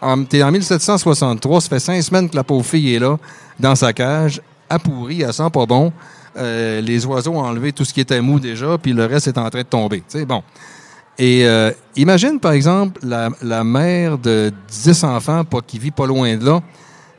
[0.00, 3.16] en, t'es en 1763, ça fait cinq semaines que la pauvre fille est là,
[3.58, 5.92] dans sa cage, appourrie, elle sent pas bon.
[6.36, 9.38] Euh, les oiseaux ont enlevé tout ce qui était mou déjà, puis le reste est
[9.38, 9.98] en train de tomber.
[10.00, 10.42] Tu sais, bon.
[11.18, 11.46] Et
[11.96, 16.44] imagine, par exemple, la, la mère de 10 enfants pas, qui vit pas loin de
[16.44, 16.60] là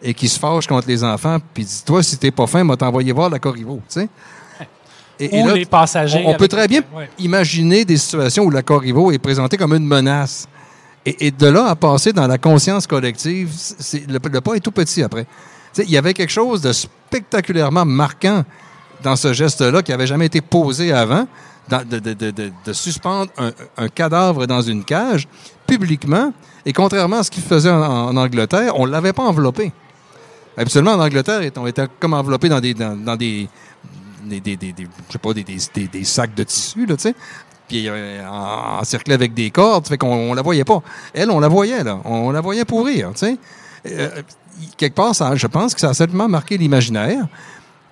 [0.02, 2.76] et qui se fâche contre les enfants, puis dit Toi, si t'es pas fin, m'a
[2.78, 3.82] t'envoyer voir la Corriveau.
[3.90, 4.10] Tu sais?
[5.20, 6.24] Et, là, les passagers.
[6.28, 7.10] on, on peut très bien Ouais.
[7.18, 10.48] imaginer des situations où la Corriveau est présentée comme une menace.
[11.06, 13.50] Et, et de là à passer dans la conscience collective,
[14.08, 15.26] le, le pas est tout petit après.
[15.78, 18.44] Il y avait quelque chose de spectaculairement marquant
[19.04, 21.28] dans ce geste-là qui n'avait jamais été posé avant,
[21.70, 25.28] dans- de, de- de- de- de suspendre un, un cadavre dans une cage
[25.66, 26.32] publiquement.
[26.66, 29.72] Et contrairement à ce qu'ils faisaient en, en Angleterre, on ne l'avait pas enveloppé.
[30.58, 33.48] Habituellement, en Angleterre, on était comme enveloppé dans des, dans, des,
[34.30, 34.36] je
[35.12, 37.16] sais pas, des, sacs de tissu, là, tu sais.
[37.68, 40.82] Puis euh, en- encerclé avec des cordes, fait qu'on on la voyait pas.
[41.14, 42.00] Elle, on la voyait, là.
[42.06, 43.38] On la voyait pourrir, tu sais.
[43.88, 44.22] Euh,
[44.78, 47.28] quelque part, ça, je pense que ça a certainement marqué l'imaginaire.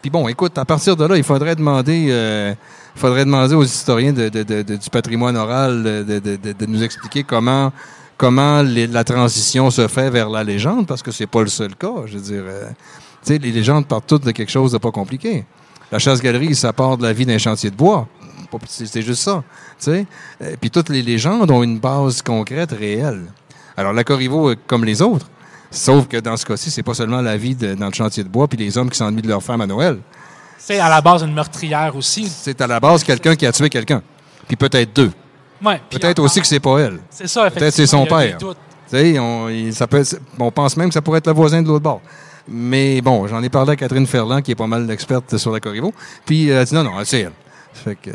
[0.01, 2.53] Puis bon, écoute, à partir de là, il faudrait demander, euh,
[2.95, 7.71] faudrait demander aux historiens du patrimoine oral de nous expliquer comment,
[8.17, 11.75] comment les- la transition se fait vers la légende, parce que c'est pas le seul
[11.75, 11.93] cas.
[12.05, 12.69] Je veux dire, euh,
[13.23, 15.45] tu sais, les légendes partent toutes de quelque chose de pas compliqué.
[15.91, 18.07] La chasse-galerie, ça part de la vie d'un chantier de bois.
[18.67, 19.43] C'est juste ça.
[19.79, 20.05] tu sais.
[20.41, 23.23] Euh, Puis toutes les légendes ont une base concrète, réelle.
[23.75, 25.27] Alors, la Corriveau, comme les autres,
[25.69, 28.29] sauf que dans ce cas-ci, c'est pas seulement la vie de- dans le chantier de
[28.29, 29.99] bois puis les hommes qui s'ennuient de leur femme à Noël.
[30.57, 32.27] C'est à la base une meurtrière aussi.
[32.29, 34.01] C'est à la base quelqu'un qui a tué quelqu'un.
[34.47, 35.11] Puis peut-être deux.
[35.65, 36.99] Ouais, Peut-être aussi que c'est pas elle.
[37.09, 38.37] C'est ça, Peut-être c'est son père.
[39.19, 41.67] on, il- ça peut être- on pense même que ça pourrait être le voisin de
[41.67, 42.01] l'autre bord.
[42.47, 45.59] Mais bon, j'en ai parlé à Catherine Ferland, qui est pas mal l'experte sur la
[45.59, 45.93] Corriveau.
[46.25, 47.31] Puis elle a dit non, non, c'est elle.
[47.73, 48.13] Fait que, euh,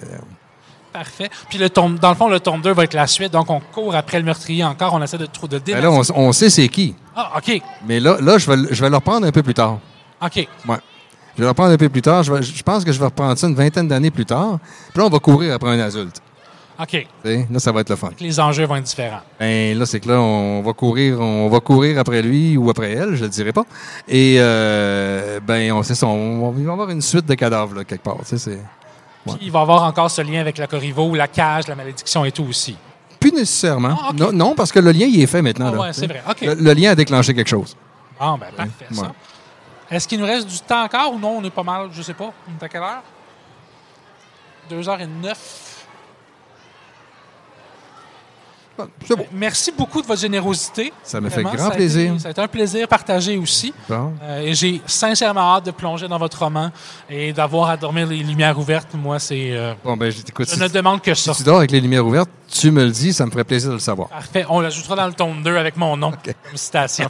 [0.93, 1.31] Parfait.
[1.49, 3.33] Puis le tome, dans le fond, le tome 2 va être la suite.
[3.33, 4.93] Donc, on court après le meurtrier encore.
[4.95, 6.97] On essaie de trouver de ben là, on, on sait c'est qui.
[7.15, 7.61] Ah, OK.
[7.87, 9.79] Mais là, là je, vais, le- je vais le reprendre un peu plus tard.
[10.21, 10.35] OK.
[10.37, 10.49] Ouais.
[10.67, 12.25] Je vais le reprendre un peu plus tard.
[12.25, 14.59] Je, vais- je pense que je vais reprendre ça une vingtaine d'années plus tard.
[14.93, 16.21] Puis là, on va courir après un adulte.
[16.83, 17.07] OK.
[17.25, 18.11] Là, ça va être le fun.
[18.21, 19.21] Les enjeux vont être différents.
[19.39, 22.93] Ben là, c'est que là, on va courir, on va courir après lui ou après
[22.93, 23.65] elle, je ne le dirai pas.
[24.09, 27.35] Et euh, ben, on sait ça, on, va- il va y avoir une suite de
[27.35, 28.17] cadavres là, quelque part.
[28.25, 31.75] C'est Puis il va y avoir encore ce lien avec la Corriveau, la cage, la
[31.75, 32.77] malédiction et tout aussi.
[33.19, 33.99] plus nécessairement.
[34.03, 35.69] Ah, non, non, parce que le lien, il est fait maintenant.
[35.69, 36.23] Ah là, ouais, c'est vrai.
[36.41, 37.77] Le, le lien a déclenché quelque chose.
[38.19, 39.03] Bon, ben, parfait, ça.
[39.03, 39.09] Ouais.
[39.91, 41.39] Est-ce qu'il nous reste du temps encore ou non?
[41.39, 42.33] On est pas mal, je sais pas.
[42.49, 43.03] On est à quelle heure?
[44.71, 45.35] 2h09.
[48.70, 48.70] Bon,
[49.07, 49.27] C'est bon.
[49.33, 50.93] Merci beaucoup de votre générosité.
[51.03, 52.15] Ça me fait grand ça plaisir.
[52.21, 53.73] ça a été un plaisir partagé aussi.
[53.89, 54.13] Bon.
[54.23, 56.71] Euh, et j'ai sincèrement hâte de plonger dans votre roman
[57.09, 58.89] et d'avoir à dormir les lumières ouvertes.
[58.95, 59.51] Moi, c'est.
[59.53, 61.33] euh, Bon, ben, je- écoute, je si, ne demande que ça.
[61.33, 63.69] si tu dors avec les lumières ouvertes, tu me le dis, ça me ferait plaisir
[63.71, 64.09] de le savoir.
[64.09, 64.45] Parfait.
[64.49, 67.09] On l'ajoutera dans le tome 2 avec mon nom comme citation.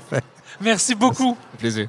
[0.61, 1.37] Merci beaucoup.
[1.53, 1.89] Fait plaisir.